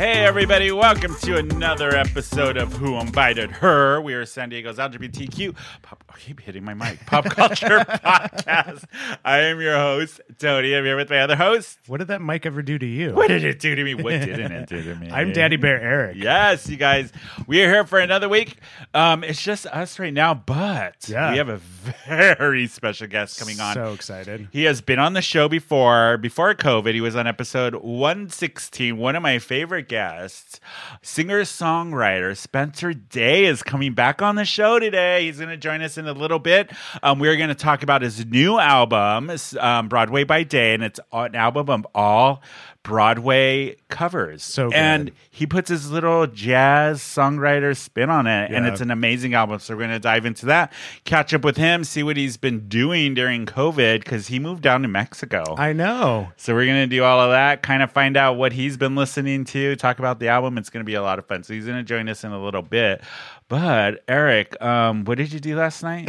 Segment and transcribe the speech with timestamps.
[0.00, 4.00] Hey, everybody, welcome to another episode of Who Invited Her.
[4.00, 8.84] We are San Diego's LGBTQ pop, I keep hitting my mic, pop culture podcast.
[9.26, 10.74] I am your host, Tony.
[10.74, 11.80] I'm here with my other host.
[11.86, 13.12] What did that mic ever do to you?
[13.12, 13.92] What did it do to me?
[13.92, 15.10] What didn't it do to me?
[15.12, 16.16] I'm Daddy Bear Eric.
[16.16, 17.12] Yes, you guys,
[17.46, 18.56] we are here for another week.
[18.94, 21.30] Um, it's just us right now, but Yeah.
[21.32, 21.60] we have a
[22.08, 23.74] very special guest coming on.
[23.74, 24.48] So excited.
[24.50, 26.16] He has been on the show before.
[26.16, 28.96] Before COVID, he was on episode 116.
[28.96, 30.60] One of my favorite guests,
[31.02, 35.24] singer songwriter Spencer Day, is coming back on the show today.
[35.24, 36.70] He's going to join us in a little bit.
[37.02, 41.00] Um, we're going to talk about his new album, um, Broadway by Day, and it's
[41.12, 42.40] an album of all
[42.82, 44.42] Broadway covers.
[44.42, 44.76] So good.
[44.76, 49.58] and he puts his little jazz songwriter spin on it, and it's an amazing album.
[49.58, 50.72] So we're going to dive into that,
[51.04, 54.82] catch up with him, see what he's been doing during COVID because he moved down
[54.82, 55.44] to Mexico.
[55.58, 56.30] I know.
[56.36, 58.96] so we're going to do all of that, kind of find out what he's been
[58.96, 60.56] listening to, talk about the album.
[60.56, 61.42] It's going to be a lot of fun.
[61.42, 63.02] So he's going to join us in a little bit.
[63.50, 66.08] But Eric, um, what did you do last night?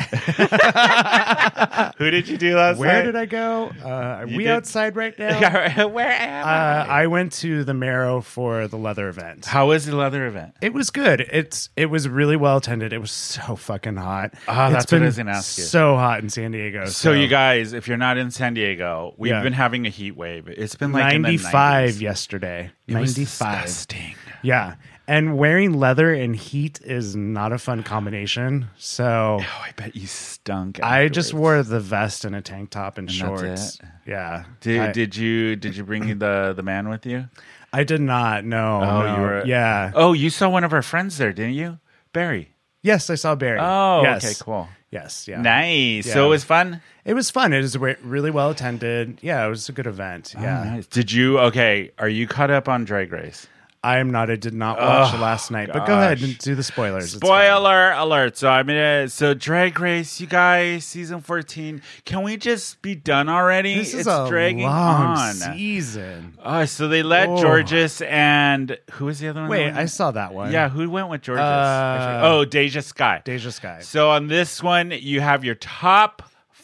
[1.98, 2.80] Who did you do last night?
[2.80, 3.06] Where night?
[3.06, 3.72] did I go?
[3.84, 5.88] Uh, are You we did- outside right now?
[5.88, 6.48] Where am Uh,
[6.92, 7.04] I?
[7.04, 9.46] I went to the Merrow for the leather event.
[9.46, 10.54] How was the leather event?
[10.62, 11.22] It was good.
[11.22, 12.94] It's it was really well attended.
[12.94, 14.36] It was so fucking hot.
[14.48, 15.64] Ah, It's that's what I was gonna ask you.
[15.64, 16.86] So hot in San Diego.
[16.86, 19.42] So, you guys, if you're not in San Diego, we've Yeah.
[19.42, 20.48] been having a heat wave.
[20.48, 22.02] It's been like in the 95 90s.
[22.02, 22.72] yesterday.
[22.88, 23.64] It was 95.
[23.64, 24.16] disgusting.
[24.44, 24.76] Yeah.
[25.08, 28.68] And wearing leather and heat is not a fun combination.
[28.78, 30.82] So Oh, I bet you stunk.
[30.82, 33.80] I just wore the vest and a tank top and, that's shorts.
[34.06, 34.46] Yeah.
[34.62, 37.28] Did, I, did you did you bring the the man with you?
[37.74, 38.46] I did not.
[38.46, 38.82] No.
[38.82, 39.16] Oh, no.
[39.16, 39.92] you were- Yeah.
[39.96, 41.80] Oh, you saw one of our friends there, didn't you,
[42.14, 42.54] Barry?
[42.82, 43.60] Yes, I saw Barry.
[43.62, 44.24] Oh, yes.
[44.26, 45.28] okay, cool, Yes.
[45.28, 45.42] Yeah.
[45.42, 46.12] nice.
[46.12, 46.82] So it was fun.
[47.06, 47.54] It was fun.
[47.54, 49.20] It was re- really well attended.
[49.22, 50.34] Yeah, it was a good event.
[50.38, 50.62] Oh, yeah.
[50.62, 50.88] Oh, nice.
[50.88, 51.40] Did you?
[51.40, 53.48] Okay, are you caught up on Drag Race?
[53.84, 54.30] I am not.
[54.30, 55.70] I did not watch Oh, last night.
[55.74, 57.14] But go ahead and do the spoilers.
[57.14, 58.38] Spoiler alert!
[58.38, 59.10] So I mean, gonna.
[59.10, 61.82] So Drag Race, you guys, season 14.
[62.06, 63.74] Can we just be done already?
[63.76, 65.34] This is it's a dragging long on.
[65.34, 66.38] season.
[66.44, 67.38] Oh, so they let Oh.
[67.42, 69.50] Jorgeous and who was the other one?
[69.50, 69.72] Wait.
[69.74, 70.52] I saw that one.
[70.52, 71.42] Yeah, who went with Jorgeous?
[71.42, 73.22] Uh, oh, Deja Skye.
[73.26, 73.80] Deja Skye.
[73.82, 76.22] So on this one, you have your top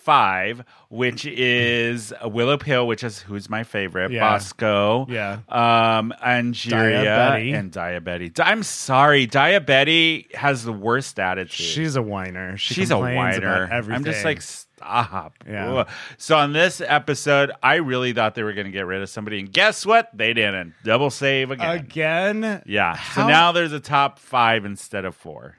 [0.08, 4.22] five, which is Willow Pill, which is who's my favorite, Yeah.
[4.22, 5.40] Bosco, Yeah.
[5.50, 7.52] um, Angeria, Daya Betty.
[7.52, 8.30] and Daya Betty.
[8.30, 11.52] Di- I'm sorry, Daya Betty has the worst attitude.
[11.52, 12.56] She's a whiner.
[12.56, 13.68] She She's a whiner.
[13.70, 15.34] I'm just like, stop.
[15.46, 15.84] Yeah.
[16.18, 19.40] So on this episode, I really thought they were going to get rid of somebody,
[19.40, 20.10] and guess what?
[20.14, 20.74] They didn't.
[20.86, 21.70] Double save again.
[21.70, 22.62] again.
[22.66, 22.98] Yeah.
[23.14, 25.58] So now there's a top five instead of four.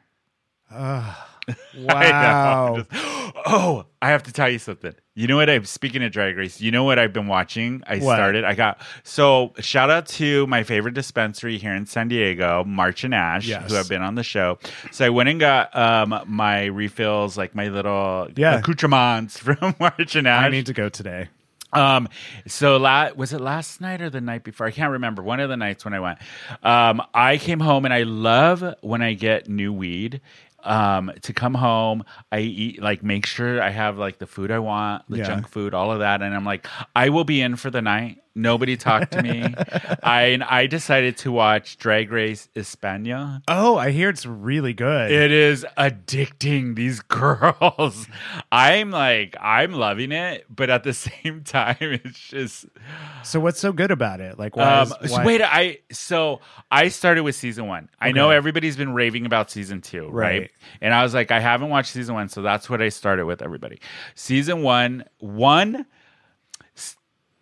[0.71, 1.05] Know.
[1.79, 2.75] Wow.
[2.75, 2.91] I'm just-
[3.47, 4.95] oh, I have to tell you something.
[5.15, 5.49] You know what?
[5.51, 6.61] I'm speaking of Drag Race.
[6.61, 7.83] You know what I've been watching?
[7.87, 8.17] I What?
[8.17, 8.45] started.
[8.45, 13.15] I got so shout out to my favorite dispensary here in San Diego, March and
[13.15, 13.69] Ash, Yes.
[13.71, 14.59] who have been on the show.
[14.93, 18.59] So I went and got um my refills, like my little Yeah.
[18.59, 20.45] accoutrements from March and Ash.
[20.45, 21.29] I need to go today.
[21.71, 22.09] Um,
[22.47, 24.67] so la- was it last night or the night before?
[24.67, 25.23] I can't remember.
[25.23, 26.19] One of the nights when I went.
[26.63, 30.23] Um, I came home and I love when I get new weed.
[30.65, 34.59] Um, to come home, I eat like make sure I have like the food I
[34.59, 35.25] want, the Yeah.
[35.25, 38.19] junk food, all of that, and I'm like, I will be in for the night.
[38.39, 39.43] Nobody talked to me.
[40.03, 43.43] I and I decided to watch Drag Race España.
[43.49, 45.11] Oh, I hear it's really good.
[45.11, 46.77] It is addicting.
[46.77, 48.07] These girls,
[48.53, 52.67] I'm like, I'm loving it, but at the same time, it's just.
[53.25, 54.39] so what's so good about it?
[54.39, 54.83] Like, why?
[54.83, 57.89] Um, is, so wait, I so I started with season one.
[58.01, 60.43] I know everybody's been raving about season two, right?
[60.43, 60.51] Right.
[60.81, 63.43] And I was like, I haven't watched season one, so that's what I started with.
[63.43, 63.81] Everybody,
[64.15, 65.87] season one, one.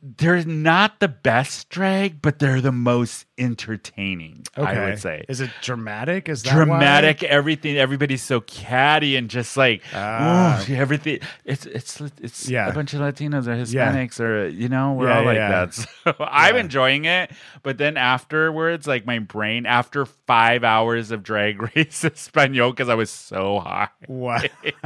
[0.06, 4.44] They're not the best drag, but they're the most entertaining.
[4.56, 4.70] Okay.
[4.70, 6.28] I would say Is it dramatic?
[6.28, 10.64] Is that dramatic everything everybody's so catty and just like Ah.
[10.68, 12.68] ooh, everything it's it's it's Yeah.
[12.68, 13.92] a bunch of latinos or Yeah.
[13.92, 15.50] hispanics or you know we're Yeah, all yeah, like yeah.
[15.66, 15.74] that
[16.04, 17.30] so i'm enjoying it
[17.62, 22.94] but then afterwards like my brain after five hours of drag race espanol because i
[22.94, 24.40] was so high Wow.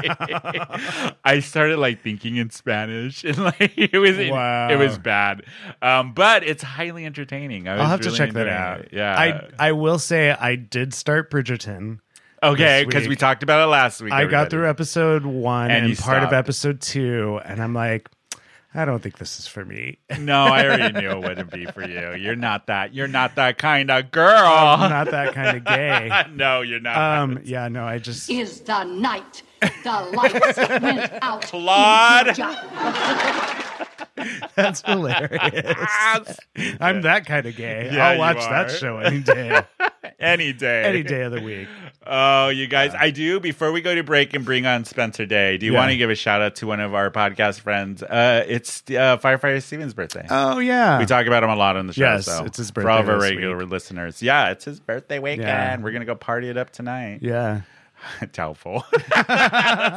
[1.24, 4.68] I started like thinking in Spanish, and like it was Wow.
[4.70, 5.42] it was bad,
[5.82, 7.68] um, but it's highly entertaining.
[7.68, 8.92] I I'll have to check that enjoying out.
[8.92, 12.00] Yeah, I I will say I did start Bridgerton.
[12.42, 14.12] Okay, because we talked about it last week.
[14.12, 18.08] I got through episode one And and, you part of episode two, and I'm like,
[18.72, 19.98] I don't think this is for me.
[20.18, 22.14] No, I already knew it wouldn't be for you.
[22.14, 22.94] You're not that.
[22.94, 24.46] You're not that kind of girl.
[24.46, 26.10] I'm not that kind of gay.
[26.32, 26.96] no, you're not.
[26.96, 31.44] Um, yeah, no, I just is the night the lights went out.
[31.44, 32.36] in Claude.
[34.54, 36.38] That's hilarious.
[36.80, 37.90] I'm that kind of gay.
[37.92, 39.62] Yeah, I'll watch that show any day,
[40.18, 40.84] Any day.
[40.84, 41.68] any day of the week.
[42.06, 43.40] Oh, you guys, I do.
[43.40, 45.78] Before we go to break and bring on Spencer Day, do you Yeah.
[45.78, 48.02] want to give a shout out to one of our podcast friends?
[48.02, 50.26] Uh, it's uh, Firefighter Steven's birthday.
[50.30, 52.02] Oh yeah, we talk about him a lot on the show.
[52.02, 53.70] Yes, so it's his For all of birthday our regular week.
[53.70, 54.22] listeners.
[54.22, 55.42] Yeah, it's his birthday weekend.
[55.48, 55.76] Yeah.
[55.78, 57.20] We're going to go party it up tonight.
[57.22, 57.62] yeah.
[58.32, 58.84] Doubtful.
[59.16, 59.28] That's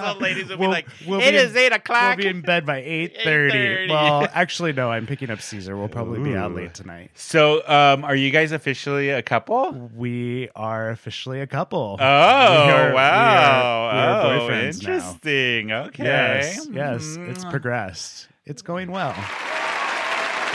[0.03, 2.41] what ladies will be We'll- like, we'll "It be is in- 8 We'll be in
[2.41, 3.57] bed by eight thirty.
[3.87, 3.89] 8:30.
[3.89, 4.89] Well, actually, no.
[4.91, 5.77] I'm picking up Caesar.
[5.77, 7.11] We'll probably be out late tonight.
[7.15, 9.71] so, um, are you guys officially a couple?
[9.95, 11.97] We are officially a couple.
[11.99, 13.87] Oh, We are- we wow.
[13.87, 14.93] are- we are oh, boyfriends now.
[14.93, 15.71] interesting.
[15.71, 16.03] Okay.
[16.03, 17.51] Yes, yes, it's Mm.
[17.51, 18.27] progressed.
[18.45, 19.15] It's going well.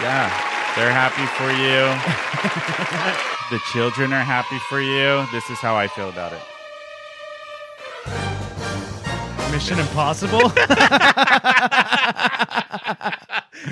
[0.03, 0.29] Yeah,
[0.77, 1.89] they're happy for you.
[3.51, 5.27] the children are happy for you.
[5.33, 6.41] This is how I feel about it.
[9.59, 10.53] Mission Impossible.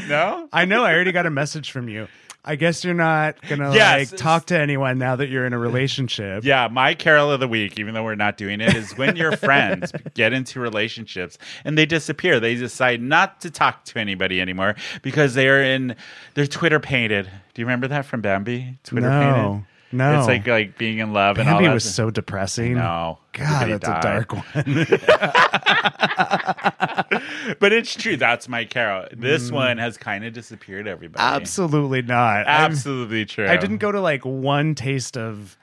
[0.08, 0.48] No?
[0.52, 0.84] I know.
[0.84, 2.06] I already got a message from you.
[2.44, 4.10] I guess you're not gonna Yes.
[4.12, 6.44] like talk to anyone now that you're in a relationship.
[6.44, 9.36] Yeah, my carol of the week, even though we're not doing it, is when your
[9.36, 12.38] friends get into relationships and they disappear.
[12.40, 15.94] They decide not to talk to anybody anymore because they are in
[16.34, 17.26] they're twitterpated.
[17.54, 18.78] Do you remember that from Bambi?
[18.84, 19.02] twitterpated.
[19.36, 19.64] no.
[19.92, 21.74] No, it's like like being in love and all Bambi that.
[21.74, 22.74] was so depressing.
[22.74, 24.44] no, God, that's a dark one.
[27.60, 28.16] but it's true.
[28.16, 29.06] That's my carol.
[29.12, 29.54] This mm.
[29.54, 30.88] one has kind of disappeared.
[30.88, 32.48] Everybody, Absolutely not.
[32.48, 33.46] I'm- absolutely true.
[33.46, 35.56] I didn't go to like one taste of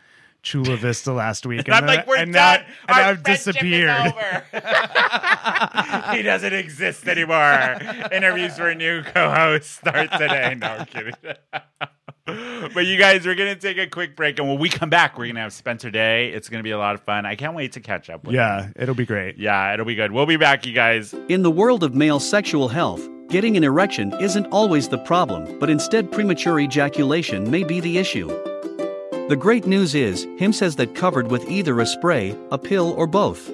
[0.44, 2.62] Chula Vista last week, And I'm then- like, we're and done.
[2.88, 4.14] Now, and I've disappeared.
[6.16, 7.78] he doesn't exist anymore.
[8.12, 10.56] Interviews for a new co-host start today.
[10.60, 11.14] No, I'm kidding.
[12.26, 15.28] But you guys, we're gonna take a quick break, and when we come back, we're
[15.28, 16.30] gonna have Spencer Day.
[16.30, 17.26] It's gonna be a lot of fun.
[17.26, 18.34] I can't wait to catch up with.
[18.36, 18.74] HIMS.
[18.76, 19.38] Yeah, it'll be great.
[19.38, 20.14] yeah, it'll be good.
[20.14, 21.14] We'll be back, you guys.
[21.28, 25.70] In the world of male sexual health, getting an erection isn't always the problem, but
[25.70, 28.28] instead premature ejaculation may be the issue.
[29.28, 33.08] The great news is, him says that covered with either a spray, a pill, or
[33.08, 33.52] both.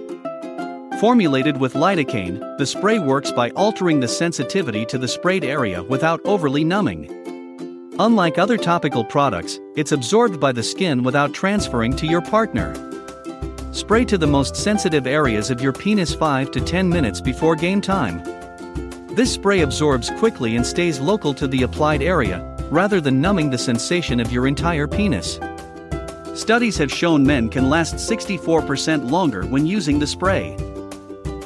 [1.00, 6.22] Formulated with lidocaine, the spray works by altering the sensitivity to the sprayed area without
[6.26, 7.19] overly numbing.
[8.02, 12.74] Unlike other topical products, it's absorbed by the skin without transferring to your partner.
[13.74, 17.82] Spray to the most sensitive areas of your penis 5 to 10 minutes before game
[17.82, 18.24] time.
[19.16, 22.40] This spray absorbs quickly and stays local to the applied area,
[22.72, 25.38] rather than numbing the sensation of your entire penis.
[26.36, 30.56] Studies have shown men can last 64% longer when using the spray.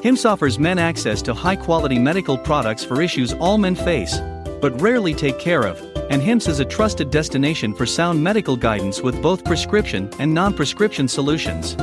[0.04, 4.20] HIMS offers men access to high quality medical products for issues all men face,
[4.62, 9.02] but rarely take care of, and HIMS is a trusted destination for sound medical guidance
[9.02, 11.76] with both prescription and non prescription solutions.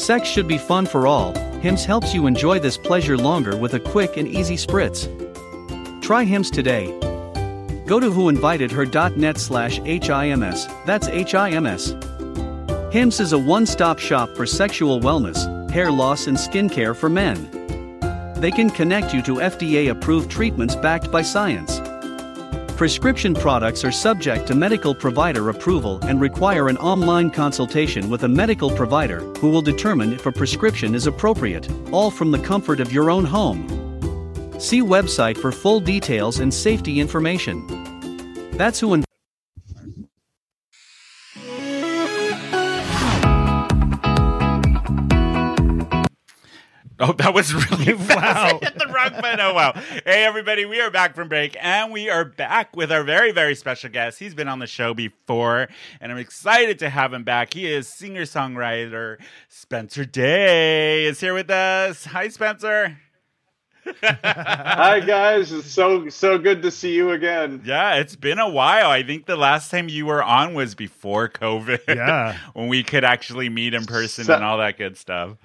[0.00, 1.34] Sex should be fun for all.
[1.60, 5.06] HIMS helps you enjoy this pleasure longer with a quick and easy spritz.
[6.02, 6.86] Try HIMS today.
[7.86, 10.66] Go to whoinvitedher.net slash HIMS.
[10.84, 11.94] That's HIMS.
[12.92, 17.50] HIMS is a one stop shop for sexual wellness, hair loss, and skincare for men.
[18.40, 21.80] They can connect you to FDA approved treatments backed by science.
[22.76, 28.28] Prescription products are subject to medical provider approval and require an online consultation with a
[28.28, 32.92] medical provider who will determine if a prescription is appropriate, all from the comfort of
[32.92, 33.66] your own home.
[34.60, 37.66] See website for full details and safety information.
[38.58, 39.05] That's who.
[46.98, 48.52] Oh, that was really fast.
[48.54, 48.58] Wow.
[48.62, 49.40] I hit the wrong button.
[49.40, 49.72] Oh, wow.
[50.04, 53.54] Hey, everybody, we are back from break, and we are back with our very, very
[53.54, 54.18] special guest.
[54.18, 55.68] He's been on the show before,
[56.00, 57.52] and I'm excited to have him back.
[57.52, 62.06] He is singer-songwriter Spencer Day is here with us.
[62.06, 62.96] Hi, Spencer.
[64.02, 67.62] Hi guys, it's so so good to see you again.
[67.64, 68.90] Yeah, it's been a while.
[68.90, 71.82] I think the last time you were on was before COVID.
[71.86, 72.36] Yeah.
[72.54, 75.36] when we could actually meet in person So- and all that good stuff.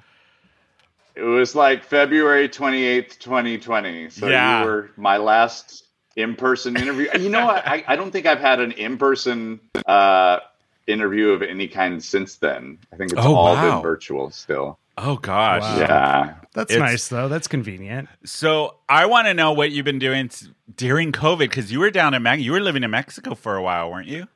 [1.15, 4.09] It was like February 28th, 2020.
[4.09, 4.61] So Yeah.
[4.61, 5.83] you were my last
[6.15, 7.07] in-person interview.
[7.19, 7.65] You know what?
[7.67, 10.39] I, I don't think I've had an in-person uh,
[10.87, 12.77] interview of any kind since then.
[12.91, 13.75] I think it's Oh, all wow.
[13.75, 14.77] been virtual still.
[14.97, 15.61] Oh gosh.
[15.61, 15.77] Wow.
[15.79, 16.33] Yeah.
[16.53, 17.27] That's It's- nice though.
[17.29, 18.09] That's convenient.
[18.25, 20.29] So I want to know what you've been doing
[20.75, 22.43] during COVID because you were down in Mexico.
[22.45, 24.27] You were living in Mexico for a while, weren't you?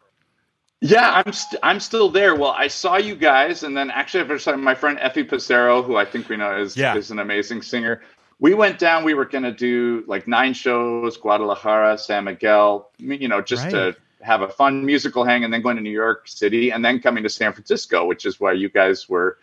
[0.82, 2.36] Yeah, I'm st- I'm still there.
[2.36, 6.05] Well, I saw you guys, and then actually, I my friend Effie Passero, who I
[6.05, 6.96] think we know is Yeah.
[6.96, 8.01] is an amazing singer.
[8.39, 9.03] We went down.
[9.05, 12.91] We were going to do like nine shows: Guadalajara, San Miguel.
[12.98, 13.72] You know, just Right.
[13.72, 17.00] to have a fun musical hang, and then going to New York City, and then
[17.00, 19.38] coming to San Francisco, which is why you guys were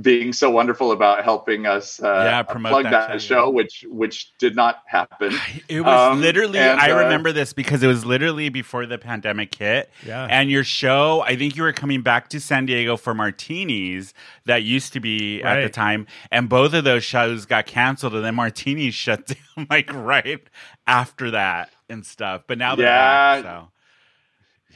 [0.00, 3.84] being so wonderful about helping us uh, Yeah, promote plug that that, show, show, which
[3.88, 5.32] which did not happen.
[5.68, 8.98] It was Um, literally, and, I uh, remember this because it was literally before the
[8.98, 9.90] pandemic hit.
[10.06, 10.26] Yeah.
[10.30, 14.14] And your show, I think you were coming back to San Diego for Martinis
[14.46, 16.06] that used to be at the time.
[16.30, 20.40] And both of those shows got canceled and then Martinis shut down like right
[20.86, 22.42] after that and stuff.
[22.46, 23.42] But now they're Yeah.
[23.42, 23.44] back.
[23.44, 23.68] So.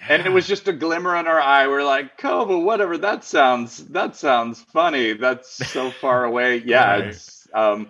[0.08, 1.66] And it was just a glimmer in our eye.
[1.66, 2.98] We're like, Koba, whatever.
[2.98, 5.14] That sounds that sounds funny.
[5.14, 6.58] That's so far away.
[6.64, 6.90] Yeah.
[6.90, 7.04] Right.
[7.06, 7.88] It's, um,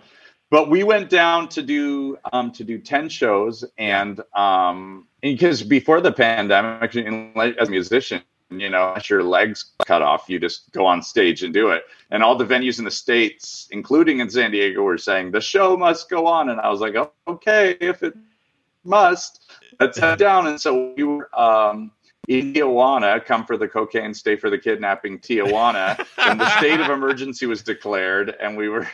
[0.50, 6.00] but we went down to do um, to do ten shows, and um, because before
[6.00, 10.86] the pandemic, as a musician, you know, unless your legs cut off, you just go
[10.86, 11.84] on stage and do it.
[12.10, 15.76] And all the venues in the states, including in San Diego, were saying the show
[15.76, 16.50] must go on.
[16.50, 18.14] And I was like, oh, okay, if it
[18.84, 20.46] must, let's head down.
[20.46, 21.90] And so we were um,
[22.28, 26.04] Tijuana, come for the cocaine, stay for the kidnapping, Tijuana.
[26.18, 28.88] and the state of emergency was declared, and we were.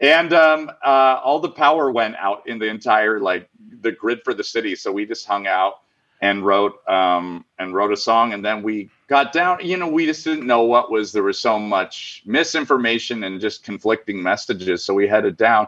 [0.00, 3.48] And um, uh, all the power went out in the entire like
[3.80, 4.74] the grid for the city.
[4.74, 5.82] So we just hung out
[6.20, 9.58] and wrote um, and wrote a song, and then we got down.
[9.62, 11.12] You know, we just didn't know what was.
[11.12, 14.84] There was so much misinformation and just conflicting messages.
[14.84, 15.66] So we headed down,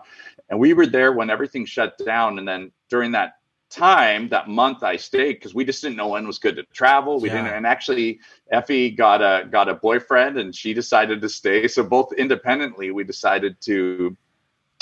[0.49, 2.39] and we were there when everything shut down.
[2.39, 3.39] And then during that
[3.75, 7.21] time, that month, I stayed because we just didn't know when was good to travel.
[7.21, 7.37] We Yeah.
[7.37, 11.69] didn't, and actually, Effie got a got a boyfriend, and she decided to stay.
[11.69, 14.17] So both independently, we decided to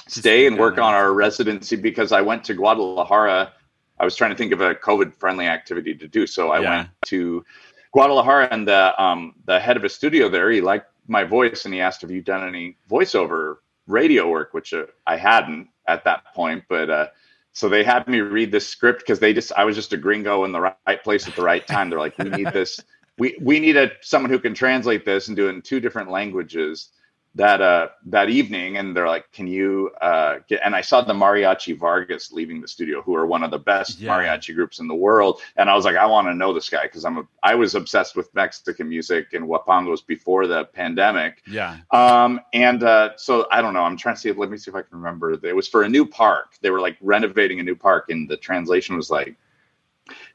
[0.09, 3.53] stay and work on our residency because I went to Guadalajara.
[3.99, 6.27] I was trying to think of a COVID friendly activity to do.
[6.27, 6.71] So I Yeah.
[6.71, 7.45] went to
[7.93, 11.75] Guadalajara and the um the head of a studio there, he liked my voice and
[11.75, 13.57] he asked, Have you done any voiceover
[13.87, 14.55] radio work?
[14.55, 16.65] Which uh, I hadn't at that point.
[16.69, 17.07] But uh
[17.53, 20.45] so they had me read this script because they just I was just a gringo
[20.45, 21.91] in the right place at the right time.
[21.91, 22.81] They're like, We need this
[23.19, 26.11] we we need a someone who can translate this and do it in two different
[26.11, 26.91] languages
[27.35, 31.15] that uh that evening and they're like can you uh get and i saw the
[31.15, 34.11] mariachi vargas leaving the studio who are one of the best Yeah.
[34.11, 36.83] mariachi groups in the world and i was like i want to know this guy
[36.83, 41.79] because i'm a i was obsessed with mexican music and huapangos before the pandemic Yeah.
[41.91, 44.75] um and uh so i don't know i'm trying to see let me see if
[44.75, 47.77] i can remember it was for a new park they were like renovating a new
[47.77, 49.37] park and the translation was like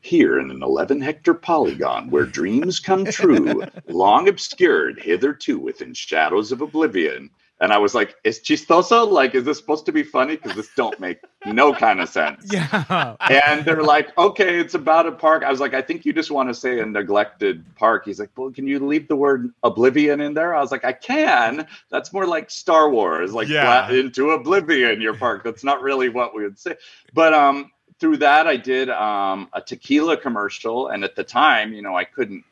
[0.02, 6.52] here in an 11 hectare polygon where dreams come true, long obscured hitherto within shadows
[6.52, 7.30] of oblivion.
[7.60, 9.10] And I was like, is chistoso?
[9.12, 10.36] Like, is this supposed to be funny?
[10.36, 12.46] Because this don't make no kind of sense.
[12.54, 13.16] Yeah.
[13.32, 15.42] And they're like, okay, it's about a park.
[15.44, 18.06] I was like, I think you just want to say a neglected park.
[18.06, 20.54] He's like, well, can you leave the word oblivion in there?
[20.54, 21.66] I was like, I can.
[21.90, 23.90] That's more like Star Wars, like Yeah.
[23.90, 25.44] into oblivion, your park.
[25.44, 26.76] That's not really what we would say.
[27.16, 30.90] But um, through that, I did um, a tequila commercial.
[30.90, 32.44] And at the time, you know, I couldn't.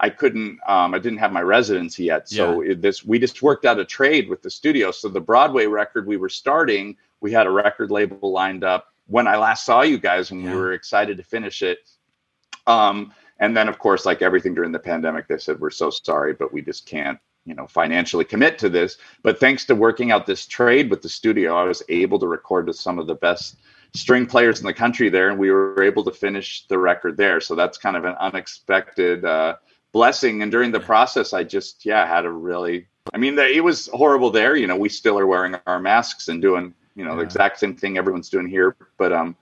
[0.00, 0.58] I couldn't.
[0.66, 3.84] Um, I didn't have my residency yet, so it, this we just worked out a
[3.84, 4.90] trade with the studio.
[4.90, 9.28] So the Broadway record we were starting, we had a record label lined up when
[9.28, 10.50] I last saw you guys, and Yeah.
[10.50, 11.78] we were excited to finish it.
[12.66, 16.32] Um, and then, of course, like everything during the pandemic, they said we're so sorry,
[16.32, 18.98] but we just can't, you know, financially commit to this.
[19.22, 22.66] But thanks to working out this trade with the studio, I was able to record
[22.66, 23.56] with some of the best
[23.94, 27.40] string players in the country there, and we were able to finish the record there.
[27.40, 29.56] So that's kind of an unexpected uh,
[29.92, 30.42] blessing.
[30.42, 34.30] And during the process, I just, yeah, had a really, I mean, it was horrible
[34.30, 34.56] there.
[34.56, 37.76] You know, we still are wearing our masks and doing, you know, the exact same
[37.76, 38.74] thing everyone's doing here.
[38.98, 39.36] But um,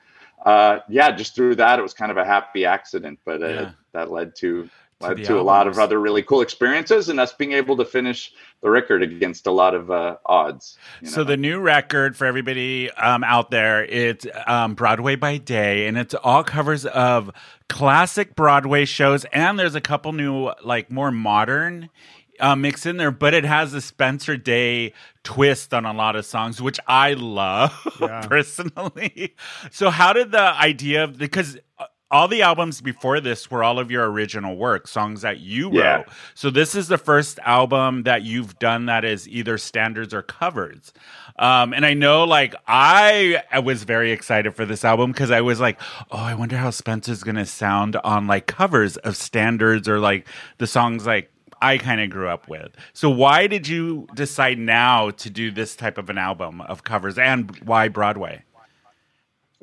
[0.45, 3.71] uh, yeah, just through that, it was kind of a happy accident, but uh, Yeah.
[3.93, 4.69] that led To
[5.03, 7.85] led the to a lot of other really cool experiences, and us being able to
[7.85, 10.79] finish the record against a lot of uh, odds.
[11.01, 15.87] you So the new record for everybody um, out there, it's um, Broadway by Day,
[15.87, 17.31] and it's all covers of
[17.69, 21.91] classic Broadway shows, and there's a couple new, like more modern.
[22.41, 26.25] Uh, mixed in there, but it has a Spencer Day twist on a lot of
[26.25, 28.23] songs, which I love Yeah.
[28.27, 29.37] personally.
[29.71, 33.79] So, how did the idea of because uh, all the albums before this were all
[33.79, 35.75] of your original work, songs that you wrote.
[35.75, 36.05] Yeah.
[36.35, 40.93] So this is the first album that you've done that is either standards or covers.
[41.39, 45.41] Um, and I know, like, I, I was very excited for this album because I
[45.41, 49.99] was like, oh, I wonder how Spencer's gonna sound on like covers of standards or
[49.99, 50.29] like
[50.59, 51.31] the songs like
[51.63, 52.73] I kind of grew up with.
[52.93, 57.19] So why did you decide now to do this type of an album of covers,
[57.19, 58.43] and why Broadway?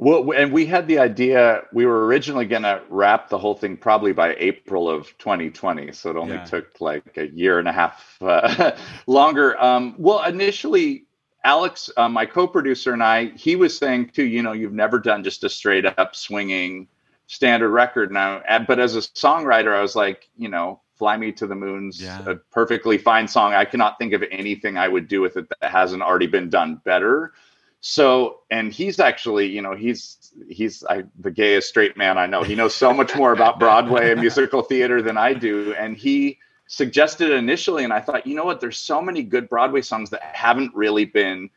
[0.02, 1.64] Well, and we had the idea.
[1.74, 6.12] We were originally going to wrap the whole thing probably by April of 2020, so
[6.12, 6.46] it only Yeah.
[6.46, 8.72] took like a year and a half uh,
[9.08, 9.62] longer.
[9.62, 11.06] Um, well, initially,
[11.44, 14.24] Alex, uh, my co-producer, and I, he was saying too.
[14.24, 16.88] You know, you've never done just a straight up swinging
[17.28, 18.42] standard record now.
[18.68, 22.22] But as a songwriter, I was like, you know, Fly Me to the Moon's Yeah.
[22.26, 23.54] a perfectly fine song.
[23.54, 26.82] I cannot think of anything I would do with it that hasn't already been done
[26.86, 27.34] better.
[27.82, 32.44] So, and he's actually, you know, he's he's I, the gayest straight man I know.
[32.44, 36.40] He knows so much more about Broadway and musical theater than I do, and he
[36.68, 38.60] suggested initially, and I thought, you know what?
[38.60, 41.50] There's so many good Broadway songs that haven't really been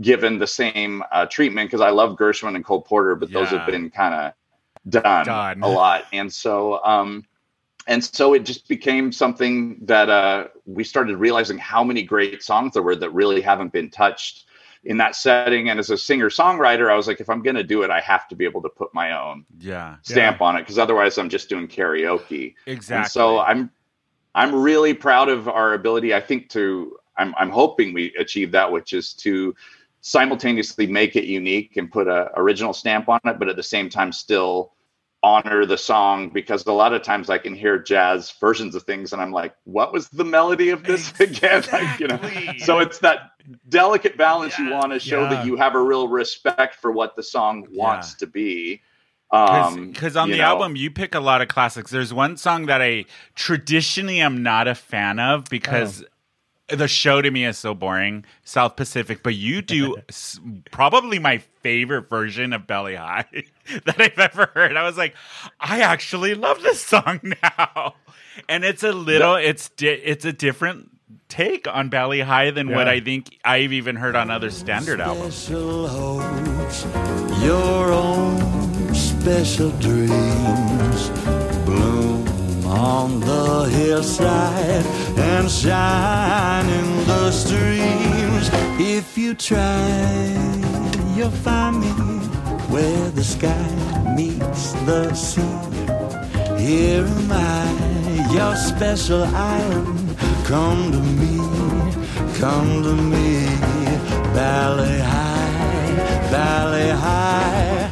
[0.00, 3.66] given the same uh, treatment because I love Gershwin and Cole Porter, but those have
[3.66, 5.62] been kind of done, Done.
[5.62, 7.24] a lot, and so um,
[7.86, 12.74] and so it just became something that uh, we started realizing how many great songs
[12.74, 14.44] there were that really haven't been touched
[14.84, 15.68] in that setting.
[15.68, 18.00] And as a singer songwriter, I was like, if I'm going to do it, I
[18.00, 19.96] have to be able to put my own Yeah.
[20.02, 22.54] stamp on it because otherwise I'm just doing karaoke.
[22.66, 22.96] Exactly.
[23.02, 23.70] And so I'm
[24.34, 26.14] I'm really proud of our ability.
[26.14, 29.54] I think to I'm I'm hoping we achieve that, which is to
[30.00, 33.90] simultaneously make it unique and put a original stamp on it, but at the same
[33.90, 34.72] time still
[35.22, 39.12] honor the song because a lot of times I can hear jazz versions of things
[39.12, 41.62] and I'm like, what was the melody of this again?
[41.72, 42.14] Like, you know.
[42.16, 42.58] Exactly.
[42.60, 43.32] So it's that
[43.68, 45.28] delicate balance you want to show Yeah.
[45.30, 48.80] that you have a real respect for what the song wants to be.
[49.32, 50.44] Um, because on the know.
[50.44, 51.90] album you pick a lot of classics.
[51.90, 53.04] There's one song that I
[53.36, 56.04] traditionally am not a fan of because
[56.70, 59.22] the show to me is so boring, South Pacific.
[59.22, 63.44] But you do s- probably my favorite version of Bali Ha'i
[63.84, 64.76] that I've ever heard.
[64.76, 65.14] I was like,
[65.60, 67.94] I actually love this song now,
[68.48, 70.90] and it's a little, it's di- it's a different
[71.28, 75.48] take on Bali Ha'i than what I think I've even heard on other standard albums.
[75.48, 76.84] Hopes,
[77.42, 81.39] your own special dreams bloom
[82.70, 84.86] on the hillside
[85.18, 88.48] and shine in the streams.
[88.78, 90.36] If you try,
[91.16, 91.90] you'll find me
[92.72, 93.68] where the sky
[94.16, 95.56] meets the sea.
[96.56, 100.16] Here am I, your special island.
[100.44, 101.36] Come to me,
[102.38, 103.80] come to me.
[104.34, 107.89] Bali Ha'i, Bali Ha'i,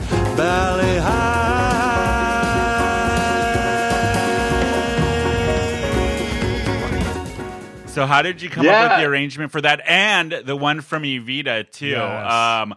[7.98, 11.02] So how did you come up with the arrangement for that and the one from
[11.02, 11.88] Evita too?
[11.88, 12.32] Yes.
[12.32, 12.76] Um,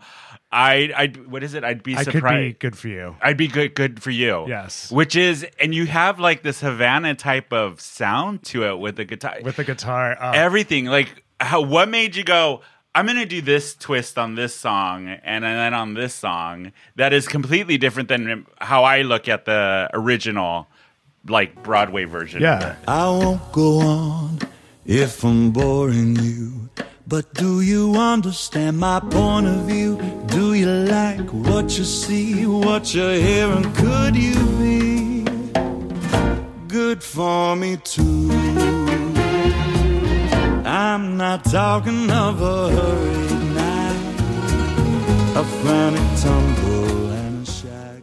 [0.51, 1.63] I, I, what is it?
[1.63, 2.37] I'd be I could surprised.
[2.39, 3.15] be good for you.
[3.21, 4.45] I'd be good, good for you.
[4.47, 4.91] Yes.
[4.91, 9.05] Which is, and you have like this Havana type of sound to it with the
[9.05, 10.17] guitar, With the guitar.
[10.19, 10.85] uh, everything.
[10.85, 11.61] Like, how?
[11.61, 12.61] What made you go?
[12.95, 17.27] I'm gonna do this twist on this song, and then on this song that is
[17.27, 20.67] completely different than how I look at the original,
[21.27, 22.41] like Broadway version.
[22.41, 22.75] yeah.
[22.87, 24.39] I won't go on
[24.91, 26.69] if I'm boring you.
[27.07, 29.97] But do you understand my point of view?
[30.25, 33.71] Do you like what you see, what you're hearing?
[33.73, 35.23] Could you be
[36.67, 38.29] good for me too?
[40.65, 44.15] I'm not talking of a hurried night,
[45.37, 48.01] a frantic tumble, and a shy.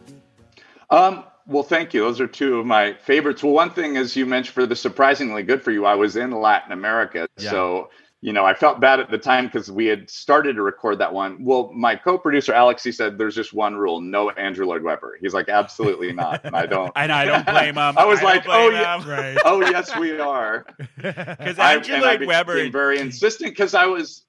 [0.89, 2.01] Um, well, thank you.
[2.01, 3.43] Those are two of my favorites.
[3.43, 6.31] Well, one thing, as you mentioned, for the surprisingly good for you, I was in
[6.31, 7.49] Latin America, Yeah.
[7.51, 7.89] so
[8.21, 11.13] you know I felt bad at the time because we had started to record that
[11.13, 11.37] one.
[11.45, 15.33] Well, my co-producer Alex, he said, "There's just one rule: no Andrew Lloyd Webber." He's
[15.33, 16.91] like, "Absolutely not," and I don't.
[16.97, 17.77] And I don't blame him.
[17.97, 19.09] I was don't like, "Oh yeah.
[19.09, 19.37] Right.
[19.45, 20.65] oh yes, we are."
[20.97, 24.23] Because I- Andrew and I Lloyd became Webber, very insistent because I was,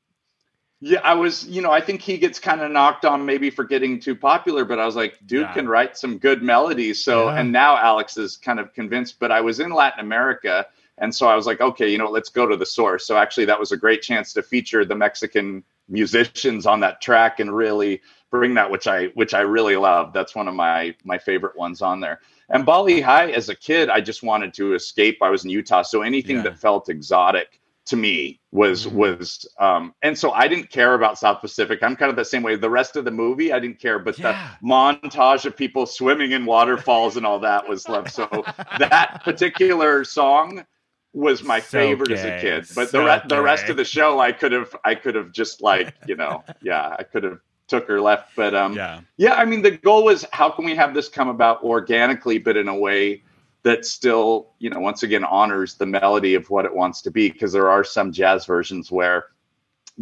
[0.81, 3.65] yeah, I was, you know, I think he gets kind of knocked on maybe for
[3.65, 5.53] getting too popular, but I was like, dude Yeah.
[5.53, 7.05] can write some good melodies.
[7.05, 7.35] So, Yeah.
[7.37, 10.67] and now Alex is kind of convinced, but I was in Latin America.
[10.99, 13.07] And so I was like, okay, you know, let's go to the source.
[13.07, 17.41] So actually, that was a great chance to feature the Mexican musicians on that track
[17.41, 20.13] and really bring that, which I which I really love.
[20.13, 22.21] That's one of my my favorite ones on there.
[22.49, 25.19] And Bali Ha'i, as a kid, I just wanted to escape.
[25.23, 26.43] I was in Utah, so anything Yeah.
[26.43, 27.60] that felt exotic
[27.91, 31.81] to me was was um and so I didn't care about South Pacific.
[31.83, 32.57] I'm kind of the same way.
[32.57, 34.33] The rest of the movie I didn't care, but Yeah.
[34.63, 38.09] the montage of people swimming in waterfalls and all that was love.
[38.11, 38.29] So
[38.79, 40.65] that particular song
[41.13, 42.69] was my So favorite as a kid.
[42.75, 45.33] But So the re- the rest of the show I could have I could have
[45.33, 48.31] just like, you know, yeah, I could have took her left.
[48.37, 51.29] But um yeah, yeah, I mean, the goal was how can we have this come
[51.29, 53.25] about organically, but in a way
[53.63, 57.31] that still, you know, once again honors the melody of what it wants to be.
[57.31, 59.27] Because there are some jazz versions where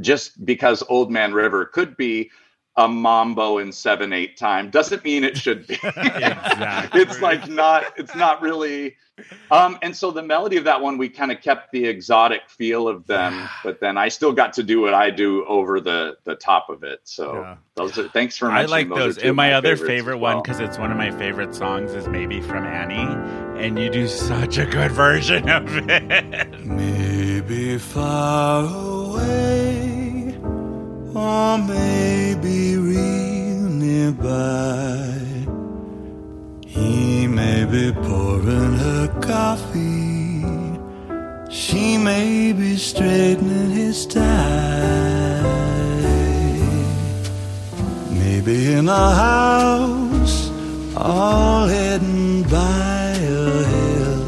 [0.00, 2.30] just because Old Man River could be
[2.78, 7.00] a mambo in seven eight time doesn't mean it should be Exactly.
[7.02, 8.96] it's like not it's not really
[9.50, 12.86] um and so the melody of that one we kind of kept the exotic feel
[12.88, 16.36] of them but then i still got to do what i do over the the
[16.36, 17.56] top of it so Yeah.
[17.74, 19.18] those are thanks for I like those.
[19.18, 21.54] are two And my, of other favorite as one, because it's one of my favorite
[21.54, 23.12] songs, is maybe from Annie.
[23.62, 26.64] And you do such a good version of it.
[26.64, 29.67] Maybe far away,
[31.18, 35.18] or maybe real nearby.
[36.66, 40.44] He may be pouring her coffee.
[41.50, 45.42] She may be straightening his tie.
[48.10, 50.50] Maybe in a house
[50.96, 53.10] all hidden by
[53.42, 54.24] a hill.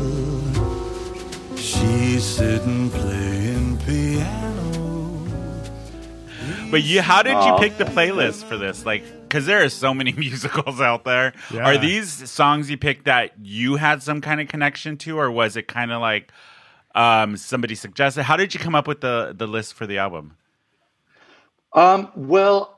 [1.57, 2.91] She's sitting
[6.71, 7.59] But you, how did you Oh.
[7.59, 8.87] pick the playlist for this?
[8.87, 11.33] Like, because there are so many musicals out there.
[11.53, 11.65] Yeah.
[11.67, 15.57] Are these songs you picked that you had some kind of connection to, or was
[15.57, 16.31] it kind of like
[16.95, 18.23] um, somebody suggested?
[18.25, 20.37] How did you come up with the the list for the album?
[21.73, 22.77] Um, well,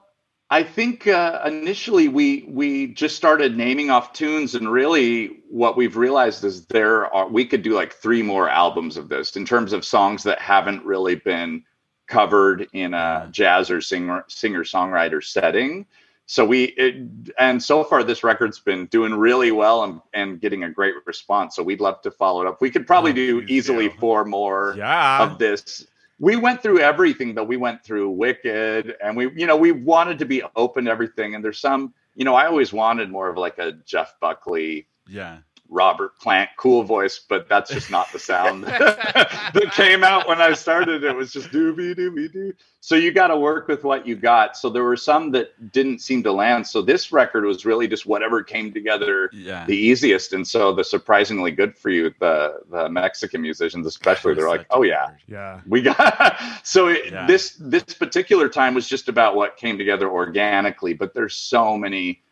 [0.50, 5.96] I think uh, initially we we just started naming off tunes, and really what we've
[5.96, 9.72] realized is there are we could do like three more albums of this in terms
[9.72, 11.64] of songs that haven't really been
[12.12, 15.87] covered in a jazz or singer singer songwriter setting.
[16.27, 16.94] So we it,
[17.38, 21.57] and so far this record's been doing really well and, and getting a great response.
[21.57, 22.61] So we'd love to follow it up.
[22.61, 23.94] We could probably Oh, do easily do.
[23.98, 25.22] four more Yeah.
[25.22, 25.87] of this.
[26.20, 30.18] We went through everything that we went through Wicked and we you know we wanted
[30.20, 33.37] to be open to everything and there's some you know I always wanted more of
[33.38, 35.38] like a Jeff Buckley Yeah.
[35.68, 40.53] Robert Plant cool voice but that's just not the sound that came out when I
[40.53, 41.03] started.
[41.05, 42.53] It was just doobie doobie doo.
[42.81, 44.57] So you got to work with what you got.
[44.57, 46.66] So there were some that didn't seem to land.
[46.66, 49.64] So this record was really just whatever came together Yeah.
[49.66, 50.33] the easiest.
[50.33, 54.83] And so the surprisingly good for you the the Mexican musicians especially they're like oh
[54.83, 55.11] yeah.
[55.27, 55.61] Yeah.
[55.66, 57.27] we got so it, Yeah.
[57.27, 62.22] this this particular time was just about what came together organically but there's so many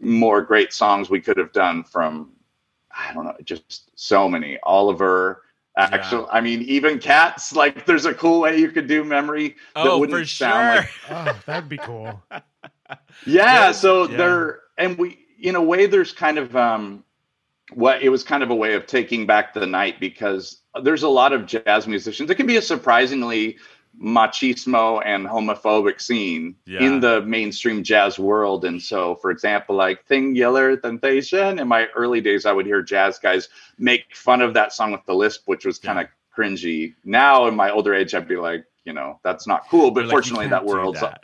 [0.00, 2.30] more great songs we could have done from
[2.96, 5.42] i don't know just so many oliver
[5.76, 9.84] actually i mean even cats like there's a cool way you could do memory that
[9.90, 10.76] Oh, wouldn't for sound sure.
[10.76, 12.22] like Oh, that'd be cool.
[13.26, 14.16] yeah, Yeah, so yeah.
[14.16, 17.04] there and we in a way there's kind of um
[17.74, 21.08] what it was kind of a way of taking back the night because there's a
[21.08, 23.56] lot of jazz musicians it can be a surprisingly
[24.00, 26.82] machismo and homophobic scene Yeah.
[26.82, 31.86] in the mainstream jazz world and so for example like thing yeller temptation in my
[31.94, 35.42] early days i would hear jazz guys make fun of that song with the lisp
[35.46, 39.20] which was kind of cringy now in my older age i'd be like you know
[39.22, 41.22] that's not cool but like, fortunately that world's that.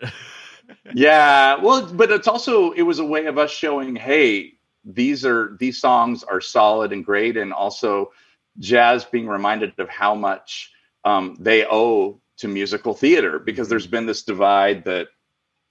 [0.95, 4.53] yeah well but it's also it was a way of us showing hey
[4.85, 8.13] these are these songs are solid and great and also
[8.59, 10.73] jazz being reminded of how much
[11.05, 13.97] um, they owe to musical theater because there's mm-hmm.
[13.97, 15.09] been this divide that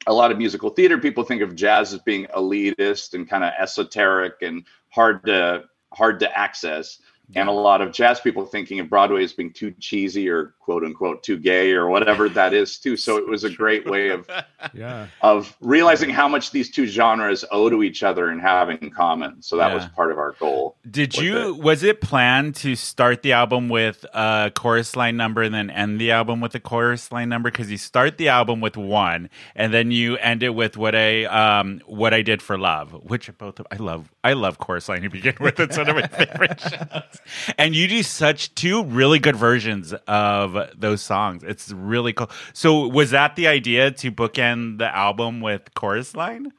[0.05, 3.51] a lot of musical theater people think of jazz as being elitist and kind of
[3.59, 6.99] esoteric and hard to hard to access
[7.35, 10.83] and a lot of jazz people thinking of broadway as being too cheesy or quote
[10.83, 14.27] unquote too gay or whatever that is too so it was a great way of
[14.73, 15.07] Yeah.
[15.21, 19.41] of realizing how much these two genres owe to each other and have in common.
[19.41, 19.75] So that Yeah.
[19.75, 20.77] was part of our goal.
[20.89, 21.57] Did you it.
[21.57, 26.01] was it planned to start the album with a chorus line number and then end
[26.01, 29.73] the album with a chorus line number because you start the album with one and
[29.73, 33.33] then you end it with what I um what I did for love which are
[33.33, 36.59] both I love I love chorus line to begin with it's one of my favorite
[36.61, 37.16] shows
[37.57, 41.43] and you do such two really good versions of those songs.
[41.43, 42.29] It's really cool.
[42.53, 46.51] So was that the idea to bookend the album with chorus line?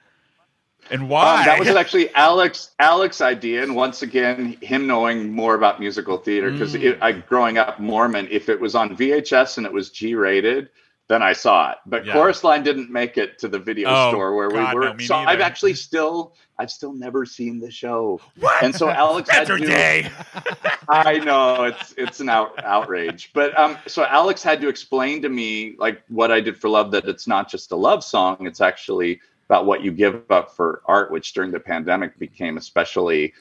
[0.90, 5.54] And why Um, that was actually Alex Alex's idea, and once again, him knowing more
[5.54, 6.98] about musical theater because Mm.
[7.02, 10.70] I growing up Mormon, if it was on VHS and it was G rated,
[11.08, 11.78] then I saw it.
[11.86, 12.12] But Yeah.
[12.12, 14.94] Chorus Line didn't make it to the video Oh, store where God, we were.
[14.94, 15.30] no, so neither.
[15.30, 18.20] I've actually still I've still never seen the show.
[18.40, 18.62] What?
[18.62, 20.10] And so Alex had to day.
[20.88, 25.28] I know it's it's an out, outrage, but um, so Alex had to explain to
[25.28, 28.60] me like what I did for love that it's not just a love song; it's
[28.60, 33.32] actually about what you give up for art, which during the pandemic became especially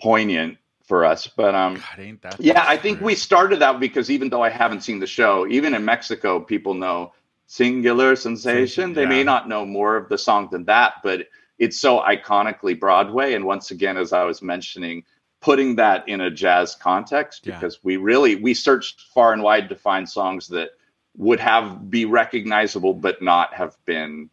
[0.00, 1.26] poignant for us.
[1.26, 4.50] But um, God, ain't that yeah, I think we started out because even though I
[4.50, 7.12] haven't seen the show, even in Mexico, people know
[7.46, 8.92] Singular Sensation.
[8.94, 9.08] They Yeah.
[9.08, 13.34] may not know more of the song than that, but it's so iconically Broadway.
[13.34, 15.04] And once again, as I was mentioning,
[15.40, 17.54] putting that in a jazz context Yeah.
[17.54, 20.70] because we really we searched far and wide to find songs that
[21.16, 24.28] would have be recognizable but not have been